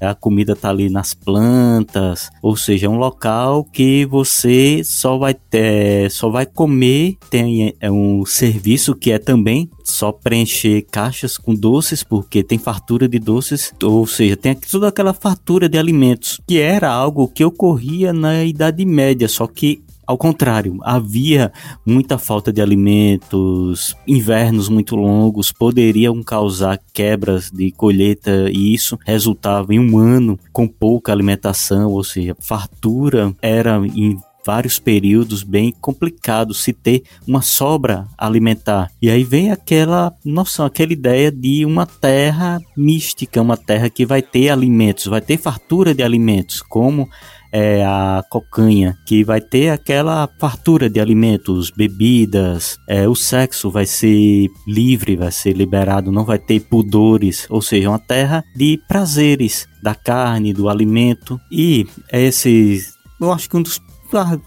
a 0.00 0.14
comida 0.14 0.54
tá 0.56 0.70
ali 0.70 0.88
nas 0.88 1.14
plantas, 1.14 2.30
ou 2.42 2.56
seja, 2.56 2.86
é 2.86 2.88
um 2.88 2.98
local 2.98 3.64
que 3.64 4.04
você 4.06 4.82
só 4.84 5.18
vai 5.18 5.34
ter, 5.34 6.10
só 6.10 6.28
vai 6.30 6.46
comer, 6.46 7.16
tem 7.30 7.74
é 7.80 7.90
um 7.90 8.24
serviço 8.24 8.94
que 8.94 9.10
é 9.10 9.18
também 9.18 9.68
só 9.82 10.10
preencher 10.12 10.86
caixas 10.90 11.36
com 11.36 11.54
doces, 11.54 12.02
porque 12.02 12.42
tem 12.42 12.58
fartura 12.58 13.08
de 13.08 13.18
doces, 13.18 13.72
ou 13.82 14.06
seja, 14.06 14.36
tem 14.36 14.54
toda 14.54 14.88
aquela 14.88 15.12
fartura 15.12 15.68
de 15.68 15.78
alimentos, 15.78 16.40
que 16.46 16.58
era 16.58 16.90
algo 16.90 17.28
que 17.28 17.44
ocorria 17.44 18.12
na 18.12 18.44
Idade 18.44 18.84
Média, 18.84 19.28
só 19.28 19.46
que 19.46 19.82
ao 20.06 20.18
contrário, 20.18 20.78
havia 20.82 21.52
muita 21.84 22.18
falta 22.18 22.52
de 22.52 22.60
alimentos, 22.60 23.96
invernos 24.06 24.68
muito 24.68 24.96
longos 24.96 25.52
poderiam 25.52 26.22
causar 26.22 26.80
quebras 26.92 27.50
de 27.50 27.70
colheita 27.72 28.50
e 28.50 28.74
isso 28.74 28.98
resultava 29.04 29.74
em 29.74 29.78
um 29.78 29.98
ano 29.98 30.38
com 30.52 30.66
pouca 30.66 31.12
alimentação, 31.12 31.90
ou 31.90 32.04
seja, 32.04 32.36
fartura 32.38 33.34
era 33.40 33.78
em 33.86 34.18
vários 34.44 34.78
períodos 34.78 35.42
bem 35.42 35.72
complicados 35.80 36.62
se 36.62 36.72
ter 36.72 37.02
uma 37.26 37.40
sobra 37.40 38.06
alimentar. 38.18 38.90
E 39.00 39.10
aí 39.10 39.24
vem 39.24 39.50
aquela 39.50 40.12
noção, 40.24 40.66
aquela 40.66 40.92
ideia 40.92 41.32
de 41.32 41.64
uma 41.64 41.86
terra 41.86 42.60
mística, 42.76 43.40
uma 43.40 43.56
terra 43.56 43.88
que 43.88 44.04
vai 44.04 44.20
ter 44.20 44.50
alimentos, 44.50 45.06
vai 45.06 45.20
ter 45.20 45.38
fartura 45.38 45.94
de 45.94 46.02
alimentos, 46.02 46.60
como 46.60 47.08
é, 47.54 47.84
a 47.84 48.24
cocanha, 48.28 48.98
que 49.06 49.22
vai 49.22 49.40
ter 49.40 49.68
aquela 49.68 50.28
fartura 50.40 50.90
de 50.90 50.98
alimentos, 50.98 51.70
bebidas, 51.70 52.80
é, 52.88 53.06
o 53.06 53.14
sexo 53.14 53.70
vai 53.70 53.86
ser 53.86 54.48
livre, 54.66 55.14
vai 55.14 55.30
ser 55.30 55.52
liberado, 55.52 56.10
não 56.10 56.24
vai 56.24 56.36
ter 56.36 56.58
pudores, 56.58 57.46
ou 57.48 57.62
seja, 57.62 57.90
uma 57.90 57.98
terra 58.00 58.44
de 58.56 58.80
prazeres 58.88 59.68
da 59.80 59.94
carne, 59.94 60.52
do 60.52 60.68
alimento. 60.68 61.40
E 61.48 61.86
esses, 62.12 62.94
eu 63.20 63.32
acho 63.32 63.48
que 63.48 63.56
um 63.56 63.62
dos 63.62 63.80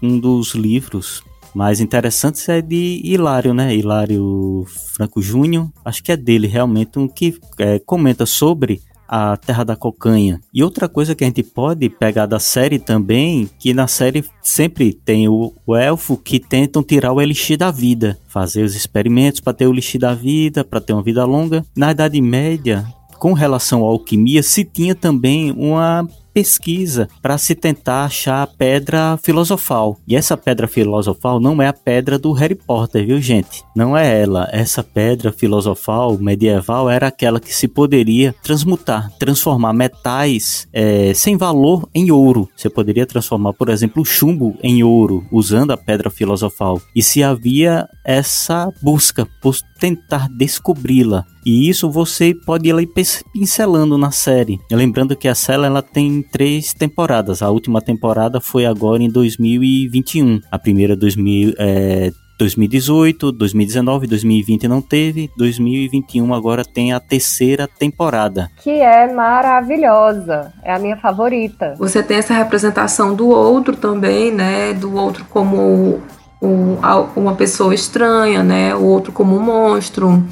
um 0.02 0.18
dos 0.18 0.54
livros 0.54 1.22
mais 1.54 1.80
interessantes 1.80 2.48
é 2.48 2.62
de 2.62 3.02
Hilário, 3.04 3.52
né? 3.52 3.74
Hilário 3.74 4.64
Franco 4.94 5.20
Júnior. 5.20 5.68
Acho 5.84 6.02
que 6.02 6.12
é 6.12 6.16
dele 6.16 6.46
realmente 6.46 6.98
um 6.98 7.06
que 7.06 7.38
é, 7.58 7.78
comenta 7.78 8.24
sobre 8.24 8.80
a 9.08 9.36
Terra 9.36 9.64
da 9.64 9.74
Cocanha. 9.74 10.40
E 10.52 10.62
outra 10.62 10.88
coisa 10.88 11.14
que 11.14 11.24
a 11.24 11.26
gente 11.26 11.42
pode 11.42 11.88
pegar 11.88 12.26
da 12.26 12.38
série 12.38 12.78
também, 12.78 13.48
que 13.58 13.72
na 13.72 13.86
série 13.86 14.24
sempre 14.42 14.92
tem 14.92 15.28
o, 15.28 15.52
o 15.66 15.74
elfo 15.74 16.16
que 16.16 16.38
tentam 16.38 16.82
tirar 16.82 17.12
o 17.12 17.20
elixir 17.20 17.56
da 17.56 17.70
vida, 17.70 18.18
fazer 18.28 18.62
os 18.62 18.74
experimentos 18.74 19.40
para 19.40 19.54
ter 19.54 19.66
o 19.66 19.72
elixir 19.72 20.00
da 20.00 20.14
vida, 20.14 20.64
para 20.64 20.80
ter 20.80 20.92
uma 20.92 21.02
vida 21.02 21.24
longa. 21.24 21.64
Na 21.74 21.90
Idade 21.90 22.20
Média, 22.20 22.86
com 23.18 23.32
relação 23.32 23.84
à 23.84 23.88
alquimia, 23.88 24.42
se 24.42 24.64
tinha 24.64 24.94
também 24.94 25.50
uma 25.52 26.06
pesquisa 26.32 27.08
para 27.20 27.38
se 27.38 27.54
tentar 27.54 28.04
achar 28.04 28.42
a 28.42 28.46
pedra 28.46 29.18
filosofal. 29.22 29.96
E 30.06 30.16
essa 30.16 30.36
pedra 30.36 30.66
filosofal 30.66 31.40
não 31.40 31.60
é 31.60 31.68
a 31.68 31.72
pedra 31.72 32.18
do 32.18 32.32
Harry 32.32 32.54
Potter, 32.54 33.06
viu, 33.06 33.20
gente? 33.20 33.62
Não 33.74 33.96
é 33.96 34.20
ela. 34.20 34.48
Essa 34.52 34.82
pedra 34.82 35.32
filosofal 35.32 36.16
medieval 36.18 36.88
era 36.88 37.08
aquela 37.08 37.40
que 37.40 37.54
se 37.54 37.68
poderia 37.68 38.34
transmutar, 38.42 39.10
transformar 39.18 39.72
metais 39.72 40.68
é, 40.72 41.12
sem 41.14 41.36
valor 41.36 41.88
em 41.94 42.10
ouro. 42.10 42.48
Você 42.56 42.70
poderia 42.70 43.06
transformar, 43.06 43.52
por 43.52 43.68
exemplo, 43.68 44.02
o 44.02 44.06
chumbo 44.06 44.56
em 44.62 44.82
ouro 44.82 45.26
usando 45.30 45.72
a 45.72 45.76
pedra 45.76 46.10
filosofal. 46.10 46.80
E 46.94 47.02
se 47.02 47.22
havia 47.22 47.88
essa 48.04 48.72
busca 48.82 49.26
por 49.40 49.56
tentar 49.78 50.28
descobri-la. 50.28 51.24
E 51.48 51.66
isso 51.66 51.90
você 51.90 52.34
pode 52.34 52.68
ir 52.68 52.90
pincelando 53.32 53.96
na 53.96 54.10
série. 54.10 54.60
Lembrando 54.70 55.16
que 55.16 55.26
a 55.26 55.34
série 55.34 55.64
ela 55.64 55.80
tem 55.80 56.20
três 56.20 56.74
temporadas. 56.74 57.40
A 57.40 57.48
última 57.48 57.80
temporada 57.80 58.38
foi 58.38 58.66
agora 58.66 59.02
em 59.02 59.08
2021. 59.08 60.42
A 60.50 60.58
primeira 60.58 60.94
2000, 60.94 61.54
é, 61.58 62.10
2018, 62.38 63.32
2019, 63.32 64.06
2020 64.06 64.68
não 64.68 64.82
teve, 64.82 65.30
2021 65.38 66.34
agora 66.34 66.66
tem 66.66 66.92
a 66.92 67.00
terceira 67.00 67.66
temporada. 67.66 68.50
Que 68.62 68.82
é 68.82 69.10
maravilhosa, 69.10 70.52
é 70.62 70.74
a 70.74 70.78
minha 70.78 70.98
favorita. 70.98 71.74
Você 71.78 72.02
tem 72.02 72.18
essa 72.18 72.34
representação 72.34 73.14
do 73.14 73.26
outro 73.26 73.74
também, 73.74 74.30
né? 74.30 74.74
Do 74.74 74.94
outro 74.94 75.24
como 75.30 76.02
um, 76.42 76.76
uma 77.16 77.34
pessoa 77.34 77.74
estranha, 77.74 78.42
né? 78.42 78.74
O 78.74 78.84
outro 78.84 79.12
como 79.12 79.34
um 79.34 79.42
monstro. 79.42 80.22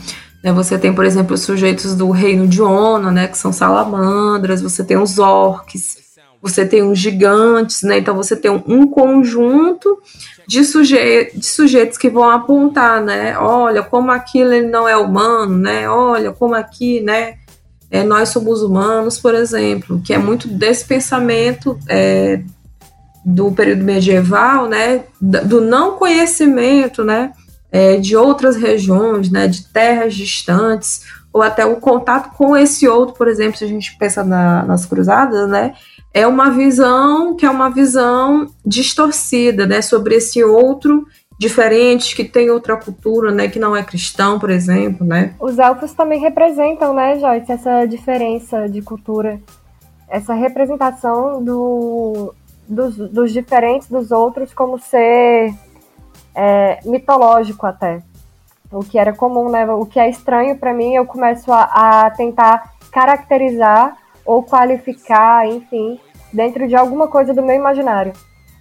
Né? 0.42 0.52
Você 0.52 0.78
tem, 0.78 0.94
por 0.94 1.04
exemplo, 1.04 1.34
os 1.34 1.40
sujeitos 1.40 1.94
do 1.94 2.10
reino 2.10 2.46
de 2.46 2.62
Ona, 2.62 3.10
né? 3.10 3.26
Que 3.26 3.38
são 3.38 3.52
salamandras. 3.52 4.62
Você 4.62 4.84
tem 4.84 4.96
os 4.96 5.18
orcs. 5.18 6.06
Você 6.42 6.64
tem 6.64 6.82
os 6.82 6.98
gigantes, 6.98 7.82
né? 7.82 7.98
Então 7.98 8.14
você 8.14 8.36
tem 8.36 8.50
um, 8.50 8.86
conjunto 8.86 10.00
de, 10.46 10.64
suje 10.64 11.32
de 11.34 11.44
sujeitos 11.44 11.98
que 11.98 12.08
vão 12.08 12.30
apontar, 12.30 13.02
né? 13.02 13.36
Olha, 13.38 13.82
como 13.82 14.10
aquilo 14.12 14.52
ele 14.52 14.68
não 14.68 14.88
é 14.88 14.96
humano, 14.96 15.58
né? 15.58 15.88
Olha, 15.88 16.30
como 16.32 16.54
aqui, 16.54 17.00
né? 17.00 17.34
É, 17.90 18.02
nós 18.02 18.28
somos 18.30 18.62
humanos, 18.62 19.18
por 19.18 19.34
exemplo, 19.34 20.00
que 20.04 20.12
é 20.12 20.18
muito 20.18 20.48
desse 20.48 20.84
pensamento 20.84 21.78
é, 21.88 22.40
do 23.24 23.50
período 23.50 23.82
medieval, 23.82 24.68
né, 24.68 25.04
do 25.20 25.60
não 25.60 25.96
conhecimento, 25.96 27.04
né, 27.04 27.32
é, 27.70 27.96
de 27.96 28.16
outras 28.16 28.56
regiões, 28.56 29.30
né, 29.30 29.46
de 29.48 29.66
terras 29.66 30.14
distantes, 30.14 31.02
ou 31.32 31.42
até 31.42 31.66
o 31.66 31.76
contato 31.76 32.34
com 32.36 32.56
esse 32.56 32.88
outro, 32.88 33.14
por 33.14 33.28
exemplo, 33.28 33.58
se 33.58 33.64
a 33.64 33.68
gente 33.68 33.96
pensa 33.98 34.24
na, 34.24 34.62
nas 34.64 34.86
cruzadas, 34.86 35.48
né, 35.48 35.74
é 36.14 36.26
uma 36.26 36.50
visão 36.50 37.36
que 37.36 37.44
é 37.44 37.50
uma 37.50 37.68
visão 37.68 38.46
distorcida, 38.64 39.66
né, 39.66 39.82
sobre 39.82 40.14
esse 40.14 40.42
outro 40.42 41.06
diferente, 41.38 42.16
que 42.16 42.24
tem 42.24 42.50
outra 42.50 42.76
cultura, 42.76 43.30
né, 43.30 43.48
que 43.48 43.58
não 43.58 43.76
é 43.76 43.82
cristão, 43.82 44.38
por 44.38 44.48
exemplo, 44.48 45.06
né. 45.06 45.34
Os 45.38 45.58
elfos 45.58 45.92
também 45.92 46.18
representam, 46.18 46.94
né, 46.94 47.18
Joyce, 47.18 47.52
essa 47.52 47.84
diferença 47.84 48.66
de 48.66 48.80
cultura, 48.80 49.38
essa 50.08 50.32
representação 50.32 51.42
do 51.44 52.34
dos, 52.68 52.96
dos 52.96 53.32
diferentes 53.32 53.88
dos 53.88 54.10
outros 54.10 54.52
como 54.52 54.78
ser 54.78 55.54
é, 56.36 56.78
mitológico 56.84 57.66
até. 57.66 58.02
o 58.70 58.80
que 58.80 58.98
era 58.98 59.14
comum, 59.14 59.48
né? 59.48 59.64
O 59.72 59.86
que 59.86 59.98
é 59.98 60.10
estranho 60.10 60.58
para 60.58 60.74
mim, 60.74 60.94
eu 60.94 61.06
começo 61.06 61.50
a, 61.50 61.62
a 62.04 62.10
tentar 62.10 62.74
caracterizar 62.92 63.96
ou 64.24 64.42
qualificar, 64.42 65.46
enfim, 65.46 65.98
dentro 66.32 66.68
de 66.68 66.76
alguma 66.76 67.08
coisa 67.08 67.32
do 67.32 67.42
meu 67.42 67.56
imaginário. 67.56 68.12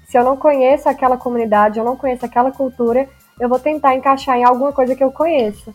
Se 0.07 0.17
eu 0.17 0.23
não 0.23 0.37
conheço 0.37 0.87
aquela 0.87 1.17
comunidade, 1.17 1.79
eu 1.79 1.83
não 1.83 1.97
conheço 1.97 2.25
aquela 2.25 2.51
cultura, 2.51 3.09
eu 3.39 3.49
vou 3.49 3.59
tentar 3.59 3.95
encaixar 3.95 4.37
em 4.37 4.45
alguma 4.45 4.71
coisa 4.71 4.95
que 4.95 5.03
eu 5.03 5.11
conheço. 5.11 5.73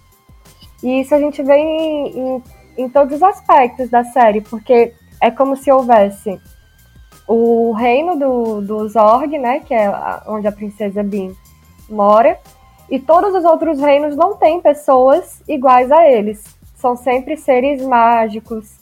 E 0.83 1.01
isso 1.01 1.15
a 1.15 1.19
gente 1.19 1.43
vê 1.43 1.57
em, 1.57 2.19
em, 2.19 2.43
em 2.79 2.89
todos 2.89 3.17
os 3.17 3.23
aspectos 3.23 3.91
da 3.91 4.05
série, 4.05 4.41
porque 4.41 4.95
é 5.21 5.31
como 5.31 5.57
se 5.57 5.71
houvesse 5.71 6.41
o 7.27 7.73
reino 7.73 8.19
do, 8.19 8.61
do 8.61 8.89
Zorg, 8.89 9.37
né, 9.39 9.61
que 9.61 9.75
é 9.75 9.93
onde 10.27 10.47
a 10.47 10.53
princesa 10.53 11.03
Bin 11.03 11.35
mora, 11.93 12.39
e 12.91 12.99
todos 12.99 13.35
os 13.35 13.45
outros 13.45 13.81
reinos 13.81 14.17
não 14.17 14.35
têm 14.37 14.61
pessoas 14.61 15.43
iguais 15.49 15.91
a 15.93 16.09
eles. 16.09 16.43
São 16.77 16.97
sempre 16.97 17.37
seres 17.37 17.83
mágicos, 17.83 18.81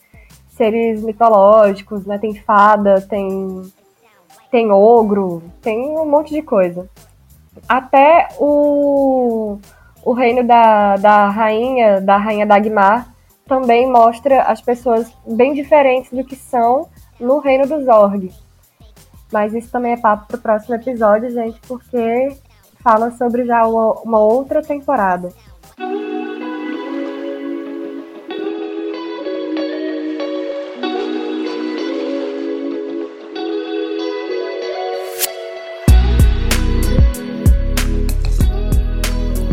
seres 0.51 1.03
mitológicos, 1.03 2.07
né? 2.07 2.18
Tem 2.18 2.35
fada, 2.35 3.01
tem 3.01 3.71
tem 4.51 4.71
ogro, 4.73 5.42
tem 5.61 5.90
um 5.99 6.09
monte 6.09 6.33
de 6.33 6.42
coisa. 6.42 6.88
Até 7.68 8.29
o, 8.38 9.59
o 10.03 10.12
reino 10.12 10.42
da, 10.42 10.97
da 10.97 11.29
rainha, 11.29 12.01
da 12.01 12.16
rainha 12.16 12.47
Dagmar, 12.47 13.14
também 13.47 13.90
mostra 13.90 14.42
as 14.42 14.61
pessoas 14.61 15.11
bem 15.27 15.55
diferentes 15.55 16.11
do 16.12 16.25
que 16.25 16.37
são 16.37 16.88
no 17.18 17.38
reino 17.38 17.66
dos 17.66 17.85
Zorg. 17.85 18.31
Mas 19.33 19.55
isso 19.55 19.71
também 19.71 19.92
é 19.92 19.97
papo 19.97 20.37
o 20.37 20.38
próximo 20.38 20.75
episódio, 20.75 21.31
gente, 21.31 21.61
porque 21.66 22.37
fala 22.88 23.11
sobre 23.11 23.44
já 23.44 23.66
uma 23.66 24.18
outra 24.18 24.62
temporada. 24.62 25.31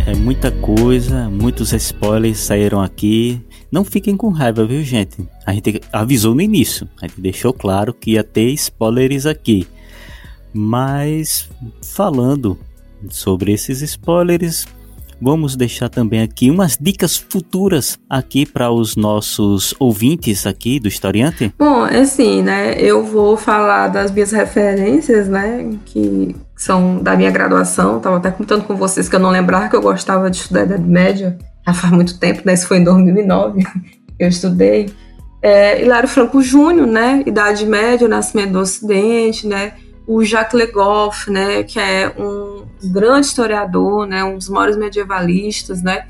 É 0.08 0.16
muita 0.16 0.50
coisa, 0.50 1.30
muitos 1.30 1.74
spoilers 1.74 2.38
saíram 2.38 2.82
aqui. 2.82 3.46
Não 3.70 3.84
fiquem 3.84 4.16
com 4.16 4.30
raiva, 4.30 4.66
viu, 4.66 4.82
gente? 4.82 5.28
A 5.46 5.52
gente 5.52 5.82
avisou 5.92 6.34
no 6.34 6.40
início, 6.40 6.88
a 7.02 7.08
gente 7.08 7.20
deixou 7.20 7.52
claro 7.52 7.94
que 7.94 8.12
ia 8.12 8.24
ter 8.24 8.50
spoilers 8.52 9.26
aqui. 9.26 9.68
Mas 10.54 11.50
falando 11.84 12.58
sobre 13.12 13.52
esses 13.52 13.82
spoilers, 13.82 14.66
vamos 15.22 15.56
deixar 15.56 15.90
também 15.90 16.22
aqui 16.22 16.50
umas 16.50 16.78
dicas 16.80 17.18
futuras 17.18 17.98
aqui 18.10 18.46
para 18.46 18.72
os 18.72 18.96
nossos 18.96 19.74
ouvintes 19.80 20.46
aqui 20.46 20.80
do 20.80 20.88
Historiante. 20.88 21.54
Bom, 21.58 21.86
é 21.86 22.00
assim, 22.00 22.42
né? 22.42 22.80
Eu 22.80 23.04
vou 23.04 23.38
falar 23.38 23.88
das 23.88 24.12
minhas 24.12 24.32
referências, 24.32 25.28
né? 25.28 25.78
Que 25.86 26.36
são 26.56 27.02
da 27.02 27.16
minha 27.16 27.32
graduação. 27.32 28.00
Tava 28.00 28.18
até 28.18 28.32
comentando 28.32 28.64
com 28.64 28.76
vocês 28.76 29.10
que 29.10 29.16
eu 29.16 29.20
não 29.20 29.30
lembrava 29.30 29.70
que 29.70 29.76
eu 29.76 29.82
gostava 29.82 30.30
de 30.30 30.38
estudar 30.38 30.64
Idade 30.64 30.84
Média. 30.84 31.38
Já 31.66 31.74
faz 31.74 31.94
muito 31.94 32.20
tempo, 32.20 32.42
né? 32.46 32.54
Isso 32.54 32.68
foi 32.68 32.78
em 32.78 32.84
2009 32.84 33.64
eu 34.20 34.28
estudei. 34.28 34.90
É, 35.42 35.84
Hilário 35.84 36.10
Franco 36.10 36.42
Júnior, 36.42 36.88
né? 36.88 37.24
Idade 37.26 37.66
Média, 37.66 38.08
Nascimento 38.08 38.54
do 38.54 38.60
Ocidente, 38.60 39.48
né? 39.48 39.74
O 40.08 40.24
Jacques 40.24 40.54
Legoff, 40.54 41.30
né? 41.32 41.64
Que 41.64 41.80
é 41.80 42.14
um 42.18 42.66
grande 42.84 43.28
historiador, 43.28 44.06
né? 44.06 44.24
Um 44.24 44.38
dos 44.38 44.50
maiores 44.50 44.78
medievalistas, 44.78 45.82
né? 45.82 46.06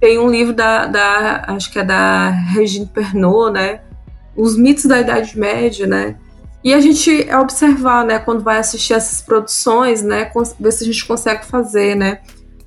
Tem 0.00 0.18
um 0.18 0.30
livro 0.30 0.52
da, 0.52 0.86
da 0.86 1.44
acho 1.48 1.72
que 1.72 1.78
é 1.78 1.84
da 1.84 2.30
Regine 2.30 2.86
Pernod, 2.86 3.52
né? 3.52 3.80
Os 4.36 4.56
mitos 4.56 4.84
da 4.84 5.00
Idade 5.00 5.38
Média, 5.38 5.86
né? 5.86 6.16
E 6.66 6.74
a 6.74 6.80
gente 6.80 7.28
é 7.28 7.38
observar, 7.38 8.04
né, 8.04 8.18
quando 8.18 8.42
vai 8.42 8.58
assistir 8.58 8.92
essas 8.92 9.22
produções, 9.22 10.02
né, 10.02 10.28
ver 10.58 10.72
se 10.72 10.82
a 10.82 10.86
gente 10.88 11.06
consegue 11.06 11.46
fazer, 11.46 11.94
né, 11.94 12.18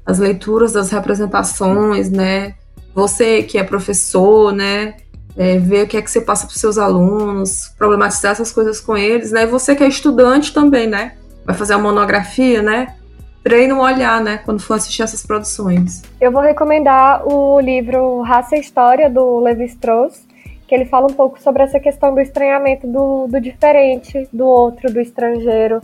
as 0.05 0.19
leituras 0.19 0.71
das 0.71 0.89
representações, 0.89 2.09
né, 2.09 2.55
você 2.95 3.43
que 3.43 3.57
é 3.57 3.63
professor, 3.63 4.53
né, 4.53 4.95
é, 5.37 5.57
ver 5.57 5.85
o 5.85 5.87
que 5.87 5.97
é 5.97 6.01
que 6.01 6.09
você 6.09 6.21
passa 6.21 6.45
para 6.45 6.53
os 6.53 6.59
seus 6.59 6.77
alunos, 6.77 7.73
problematizar 7.77 8.31
essas 8.31 8.51
coisas 8.51 8.79
com 8.79 8.97
eles, 8.97 9.31
né, 9.31 9.43
e 9.43 9.47
você 9.47 9.75
que 9.75 9.83
é 9.83 9.87
estudante 9.87 10.53
também, 10.53 10.87
né, 10.87 11.13
vai 11.45 11.55
fazer 11.55 11.73
a 11.73 11.77
monografia, 11.77 12.61
né, 12.61 12.95
treina 13.43 13.75
o 13.75 13.79
olhar, 13.79 14.21
né, 14.21 14.39
quando 14.45 14.61
for 14.61 14.75
assistir 14.75 15.01
essas 15.01 15.25
produções. 15.25 16.01
Eu 16.19 16.31
vou 16.31 16.41
recomendar 16.41 17.27
o 17.27 17.59
livro 17.59 18.21
Raça 18.21 18.55
e 18.55 18.59
História, 18.59 19.09
do 19.09 19.39
Levi 19.39 19.65
Strauss, 19.65 20.27
que 20.67 20.75
ele 20.75 20.85
fala 20.85 21.07
um 21.07 21.13
pouco 21.13 21.41
sobre 21.41 21.63
essa 21.63 21.79
questão 21.79 22.13
do 22.13 22.21
estranhamento 22.21 22.85
do, 22.85 23.27
do 23.27 23.41
diferente, 23.41 24.29
do 24.31 24.45
outro, 24.45 24.93
do 24.93 24.99
estrangeiro, 25.01 25.81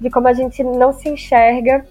de 0.00 0.10
como 0.10 0.26
a 0.26 0.32
gente 0.32 0.64
não 0.64 0.92
se 0.92 1.08
enxerga 1.08 1.84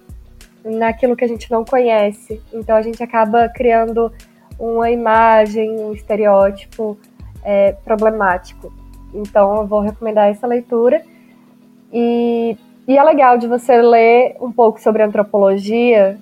naquilo 0.65 1.15
que 1.15 1.23
a 1.23 1.27
gente 1.27 1.49
não 1.49 1.63
conhece. 1.63 2.41
Então 2.53 2.75
a 2.75 2.81
gente 2.81 3.01
acaba 3.01 3.47
criando 3.47 4.11
uma 4.59 4.89
imagem, 4.89 5.79
um 5.79 5.93
estereótipo 5.93 6.97
é, 7.43 7.73
problemático. 7.83 8.71
Então 9.13 9.57
eu 9.57 9.67
vou 9.67 9.81
recomendar 9.81 10.29
essa 10.29 10.47
leitura. 10.47 11.01
E, 11.91 12.57
e 12.87 12.97
é 12.97 13.03
legal 13.03 13.37
de 13.37 13.47
você 13.47 13.81
ler 13.81 14.35
um 14.41 14.51
pouco 14.51 14.81
sobre 14.81 15.03
antropologia, 15.03 16.17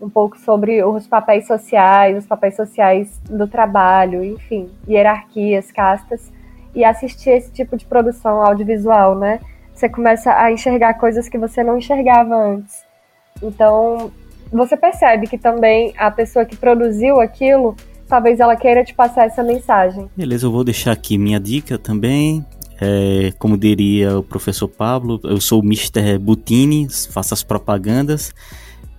um 0.00 0.08
pouco 0.08 0.38
sobre 0.38 0.82
os 0.82 1.06
papéis 1.06 1.46
sociais, 1.46 2.16
os 2.16 2.26
papéis 2.26 2.56
sociais 2.56 3.20
do 3.28 3.46
trabalho, 3.46 4.24
enfim, 4.24 4.70
hierarquias, 4.88 5.70
castas, 5.70 6.32
e 6.74 6.84
assistir 6.84 7.30
esse 7.30 7.52
tipo 7.52 7.76
de 7.76 7.84
produção 7.84 8.42
audiovisual, 8.42 9.14
né? 9.14 9.40
Você 9.74 9.88
começa 9.88 10.32
a 10.32 10.50
enxergar 10.50 10.94
coisas 10.94 11.28
que 11.28 11.36
você 11.36 11.62
não 11.62 11.76
enxergava 11.76 12.34
antes. 12.34 12.84
Então, 13.42 14.10
você 14.56 14.76
percebe 14.76 15.26
que 15.26 15.38
também 15.38 15.92
a 15.96 16.10
pessoa 16.10 16.44
que 16.44 16.56
produziu 16.56 17.20
aquilo, 17.20 17.76
talvez 18.08 18.40
ela 18.40 18.56
queira 18.56 18.84
te 18.84 18.92
passar 18.92 19.26
essa 19.26 19.42
mensagem. 19.42 20.10
Beleza, 20.16 20.46
eu 20.46 20.52
vou 20.52 20.64
deixar 20.64 20.92
aqui 20.92 21.16
minha 21.16 21.38
dica 21.38 21.78
também. 21.78 22.44
É, 22.80 23.32
como 23.38 23.58
diria 23.58 24.18
o 24.18 24.22
professor 24.22 24.66
Pablo, 24.66 25.20
eu 25.24 25.40
sou 25.40 25.60
o 25.60 25.64
Mr. 25.64 26.18
Butini, 26.18 26.88
faço 27.10 27.34
as 27.34 27.42
propagandas. 27.42 28.32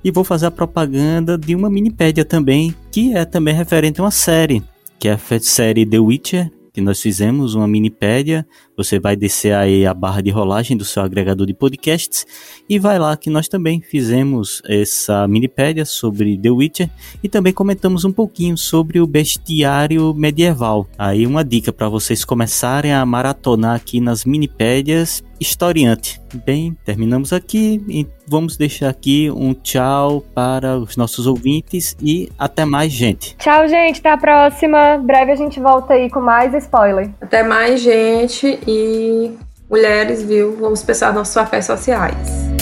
E 0.04 0.12
vou 0.12 0.24
fazer 0.24 0.48
a 0.48 0.52
propaganda 0.52 1.38
de 1.38 1.56
uma 1.56 1.70
minipédia 1.70 2.26
também, 2.26 2.74
que 2.92 3.16
é 3.16 3.26
também 3.26 3.54
referente 3.54 4.00
a 4.00 4.04
uma 4.04 4.12
série, 4.12 4.64
que 4.98 5.08
é 5.08 5.14
a 5.14 5.40
série 5.40 5.86
The 5.86 6.00
Witcher, 6.00 6.52
que 6.74 6.82
nós 6.82 7.02
fizemos 7.02 7.56
uma 7.56 7.68
minipédia. 7.68 8.46
Você 8.78 9.00
vai 9.00 9.16
descer 9.16 9.54
aí 9.54 9.86
a 9.86 9.94
barra 9.94 10.22
de 10.22 10.30
rolagem 10.30 10.78
do 10.78 10.86
seu 10.86 11.04
agregador 11.04 11.46
de 11.46 11.54
podcasts 11.54 12.26
e 12.70 12.80
vai 12.80 12.98
lá 12.98 13.16
que 13.18 13.30
nós 13.30 13.48
também 13.48 13.82
fizemos 13.82 14.62
essa 14.66 15.28
minipédia 15.28 15.86
sobre 15.86 16.38
The 16.38 16.50
Witcher 16.50 16.90
e 17.24 17.30
também 17.30 17.54
comentamos 17.54 18.06
um 18.06 18.12
pouquinho 18.12 18.58
sobre 18.58 19.00
o 19.00 19.08
bestiário 19.08 20.14
medieval. 20.14 20.88
Aí 20.98 21.28
uma 21.28 21.44
dica 21.44 21.74
para 21.74 21.90
vocês 21.90 22.24
começarem 22.24 22.94
a 22.94 23.06
maratonar 23.06 23.76
aqui 23.76 24.00
nas 24.00 24.26
minipédias 24.26 25.24
historiante. 25.42 26.22
Bem, 26.46 26.78
terminamos 26.86 27.34
aqui 27.34 27.84
e 27.90 28.08
vamos 28.28 28.56
deixar 28.56 28.90
aqui 28.90 29.30
um 29.32 29.54
tchau 29.54 30.24
para 30.36 30.78
os 30.78 30.96
nossos 30.96 31.26
ouvintes 31.26 31.98
e 32.00 32.32
até 32.38 32.64
mais, 32.64 32.92
gente. 32.92 33.36
Tchau, 33.38 33.68
gente. 33.68 34.00
Até 34.00 34.12
a 34.12 34.18
próxima. 34.18 35.00
Breve 35.00 35.32
a 35.32 35.36
gente 35.36 35.60
volta 35.60 35.94
aí 35.94 36.10
com 36.10 36.22
mais 36.22 36.54
spoiler. 36.54 37.10
Até 37.20 37.42
mais, 37.42 37.82
gente. 37.82 38.60
E 38.68 39.36
mulheres, 39.70 40.24
viu? 40.24 40.56
Vamos 40.58 40.84
pensar 40.84 41.12
nos 41.12 41.34
papéis 41.34 41.66
sociais. 41.66 42.61